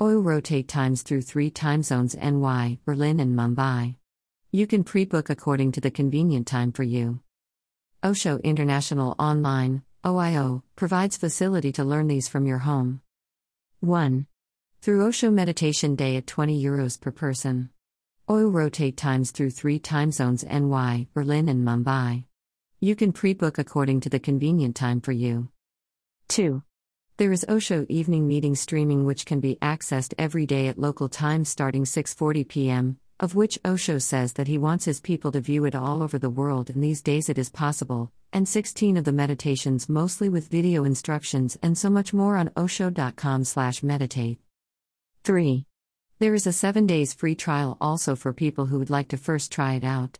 OIO 0.00 0.22
rotate 0.22 0.68
times 0.68 1.02
through 1.02 1.22
three 1.22 1.50
time 1.50 1.82
zones 1.82 2.14
NY, 2.16 2.78
Berlin, 2.84 3.20
and 3.20 3.36
Mumbai. 3.36 3.96
You 4.52 4.66
can 4.66 4.84
pre 4.84 5.04
book 5.04 5.30
according 5.30 5.72
to 5.72 5.80
the 5.80 5.90
convenient 5.90 6.46
time 6.46 6.72
for 6.72 6.82
you. 6.82 7.20
Osho 8.04 8.38
International 8.44 9.14
Online, 9.18 9.82
OIO, 10.04 10.62
provides 10.76 11.16
facility 11.16 11.72
to 11.72 11.84
learn 11.84 12.06
these 12.06 12.28
from 12.28 12.44
your 12.46 12.58
home. 12.58 13.00
1. 13.80 14.26
Through 14.84 15.06
Osho 15.06 15.30
Meditation 15.30 15.96
Day 15.96 16.18
at 16.18 16.26
20 16.26 16.62
euros 16.62 17.00
per 17.00 17.10
person. 17.10 17.70
OIO 18.28 18.52
rotate 18.52 18.98
times 18.98 19.30
through 19.30 19.48
three 19.48 19.78
time 19.78 20.12
zones 20.12 20.44
NY, 20.44 21.06
Berlin, 21.14 21.48
and 21.48 21.66
Mumbai. 21.66 22.24
You 22.80 22.94
can 22.94 23.10
pre 23.10 23.32
book 23.32 23.56
according 23.56 24.00
to 24.00 24.10
the 24.10 24.18
convenient 24.18 24.76
time 24.76 25.00
for 25.00 25.12
you. 25.12 25.48
2. 26.28 26.62
There 27.16 27.32
is 27.32 27.46
Osho 27.48 27.86
evening 27.88 28.28
meeting 28.28 28.54
streaming 28.54 29.06
which 29.06 29.24
can 29.24 29.40
be 29.40 29.56
accessed 29.62 30.12
every 30.18 30.44
day 30.44 30.68
at 30.68 30.78
local 30.78 31.08
time 31.08 31.46
starting 31.46 31.84
6:40 31.84 32.46
p.m 32.46 32.98
of 33.18 33.34
which 33.34 33.58
Osho 33.64 33.96
says 33.96 34.34
that 34.34 34.48
he 34.48 34.58
wants 34.58 34.84
his 34.84 35.00
people 35.00 35.32
to 35.32 35.40
view 35.40 35.64
it 35.64 35.74
all 35.74 36.02
over 36.02 36.18
the 36.18 36.28
world 36.28 36.68
and 36.68 36.84
these 36.84 37.00
days 37.00 37.30
it 37.30 37.38
is 37.38 37.48
possible, 37.48 38.12
and 38.34 38.46
16 38.46 38.98
of 38.98 39.04
the 39.04 39.12
meditations 39.12 39.88
mostly 39.88 40.28
with 40.28 40.48
video 40.48 40.84
instructions 40.84 41.56
and 41.62 41.78
so 41.78 41.88
much 41.88 42.12
more 42.12 42.36
on 42.36 42.50
osho.com/meditate. 42.54 44.43
3. 45.24 45.64
There 46.18 46.34
is 46.34 46.46
a 46.46 46.52
7 46.52 46.86
days 46.86 47.14
free 47.14 47.34
trial 47.34 47.78
also 47.80 48.14
for 48.14 48.34
people 48.34 48.66
who 48.66 48.78
would 48.78 48.90
like 48.90 49.08
to 49.08 49.16
first 49.16 49.50
try 49.50 49.72
it 49.72 49.82
out. 49.82 50.18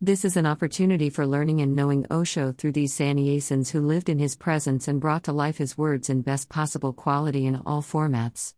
This 0.00 0.24
is 0.24 0.36
an 0.36 0.46
opportunity 0.46 1.10
for 1.10 1.24
learning 1.24 1.60
and 1.60 1.76
knowing 1.76 2.06
Osho 2.10 2.50
through 2.50 2.72
these 2.72 2.92
sannyasins 2.92 3.70
who 3.70 3.80
lived 3.86 4.08
in 4.08 4.18
his 4.18 4.34
presence 4.34 4.88
and 4.88 5.00
brought 5.00 5.22
to 5.24 5.32
life 5.32 5.58
his 5.58 5.78
words 5.78 6.10
in 6.10 6.22
best 6.22 6.48
possible 6.48 6.92
quality 6.92 7.46
in 7.46 7.62
all 7.64 7.82
formats. 7.82 8.54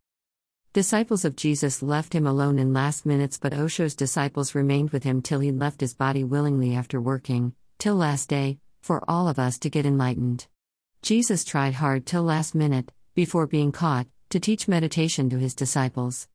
Disciples 0.72 1.26
of 1.26 1.36
Jesus 1.36 1.82
left 1.82 2.14
him 2.14 2.26
alone 2.26 2.58
in 2.58 2.72
last 2.72 3.04
minutes, 3.04 3.36
but 3.36 3.52
Osho's 3.52 3.94
disciples 3.94 4.54
remained 4.54 4.88
with 4.88 5.04
him 5.04 5.20
till 5.20 5.40
he 5.40 5.52
left 5.52 5.82
his 5.82 5.92
body 5.92 6.24
willingly 6.24 6.74
after 6.74 6.98
working, 6.98 7.52
till 7.78 7.96
last 7.96 8.30
day, 8.30 8.58
for 8.80 9.04
all 9.06 9.28
of 9.28 9.38
us 9.38 9.58
to 9.58 9.68
get 9.68 9.84
enlightened. 9.84 10.46
Jesus 11.02 11.44
tried 11.44 11.74
hard 11.74 12.06
till 12.06 12.22
last 12.22 12.54
minute, 12.54 12.90
before 13.14 13.46
being 13.46 13.70
caught, 13.70 14.06
to 14.30 14.38
teach 14.38 14.68
meditation 14.68 15.30
to 15.30 15.38
his 15.38 15.54
disciples. 15.54 16.28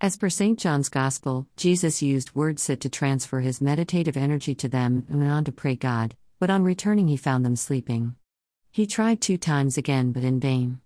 As 0.00 0.16
per 0.16 0.28
St. 0.28 0.58
John's 0.58 0.88
Gospel, 0.88 1.46
Jesus 1.56 2.02
used 2.02 2.34
word 2.34 2.58
sit 2.58 2.80
to 2.80 2.88
transfer 2.88 3.40
his 3.40 3.60
meditative 3.60 4.16
energy 4.16 4.54
to 4.56 4.68
them 4.68 5.06
and 5.08 5.20
went 5.20 5.30
on 5.30 5.44
to 5.44 5.52
pray 5.52 5.76
God, 5.76 6.16
but 6.40 6.50
on 6.50 6.64
returning 6.64 7.08
he 7.08 7.16
found 7.16 7.44
them 7.44 7.56
sleeping. 7.56 8.16
He 8.72 8.86
tried 8.86 9.20
two 9.20 9.38
times 9.38 9.78
again, 9.78 10.12
but 10.12 10.24
in 10.24 10.40
vain. 10.40 10.80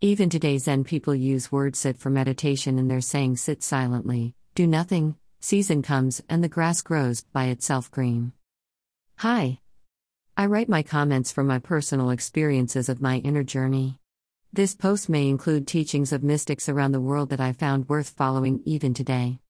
Even 0.00 0.30
today, 0.30 0.58
Zen 0.58 0.84
people 0.84 1.14
use 1.14 1.52
word 1.52 1.76
sit 1.76 1.98
for 1.98 2.10
meditation 2.10 2.78
and 2.78 2.90
they're 2.90 3.00
saying 3.00 3.36
sit 3.36 3.62
silently, 3.62 4.34
do 4.54 4.66
nothing, 4.66 5.16
season 5.40 5.82
comes, 5.82 6.22
and 6.28 6.42
the 6.42 6.48
grass 6.48 6.82
grows 6.82 7.22
by 7.32 7.44
itself 7.46 7.90
green. 7.90 8.32
Hi. 9.18 9.60
I 10.36 10.46
write 10.46 10.68
my 10.68 10.82
comments 10.82 11.30
from 11.30 11.46
my 11.46 11.58
personal 11.58 12.10
experiences 12.10 12.88
of 12.88 13.00
my 13.00 13.18
inner 13.18 13.44
journey. 13.44 14.00
This 14.54 14.76
post 14.76 15.08
may 15.08 15.28
include 15.28 15.66
teachings 15.66 16.12
of 16.12 16.22
mystics 16.22 16.68
around 16.68 16.92
the 16.92 17.00
world 17.00 17.30
that 17.30 17.40
I 17.40 17.52
found 17.52 17.88
worth 17.88 18.10
following 18.10 18.62
even 18.64 18.94
today. 18.94 19.40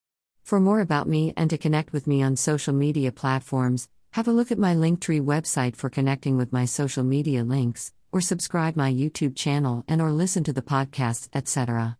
For 0.44 0.58
more 0.58 0.80
about 0.80 1.06
me 1.06 1.34
and 1.36 1.50
to 1.50 1.58
connect 1.58 1.92
with 1.92 2.06
me 2.06 2.22
on 2.22 2.36
social 2.36 2.72
media 2.72 3.12
platforms, 3.12 3.86
have 4.14 4.28
a 4.28 4.32
look 4.32 4.50
at 4.50 4.58
my 4.58 4.74
Linktree 4.74 5.20
website 5.20 5.76
for 5.76 5.90
connecting 5.90 6.38
with 6.38 6.54
my 6.54 6.64
social 6.64 7.04
media 7.04 7.44
links, 7.44 7.92
or 8.12 8.22
subscribe 8.22 8.76
my 8.76 8.90
YouTube 8.90 9.36
channel 9.36 9.84
and 9.88 10.00
or 10.00 10.10
listen 10.10 10.42
to 10.44 10.54
the 10.54 10.62
podcasts, 10.62 11.28
etc. 11.34 11.98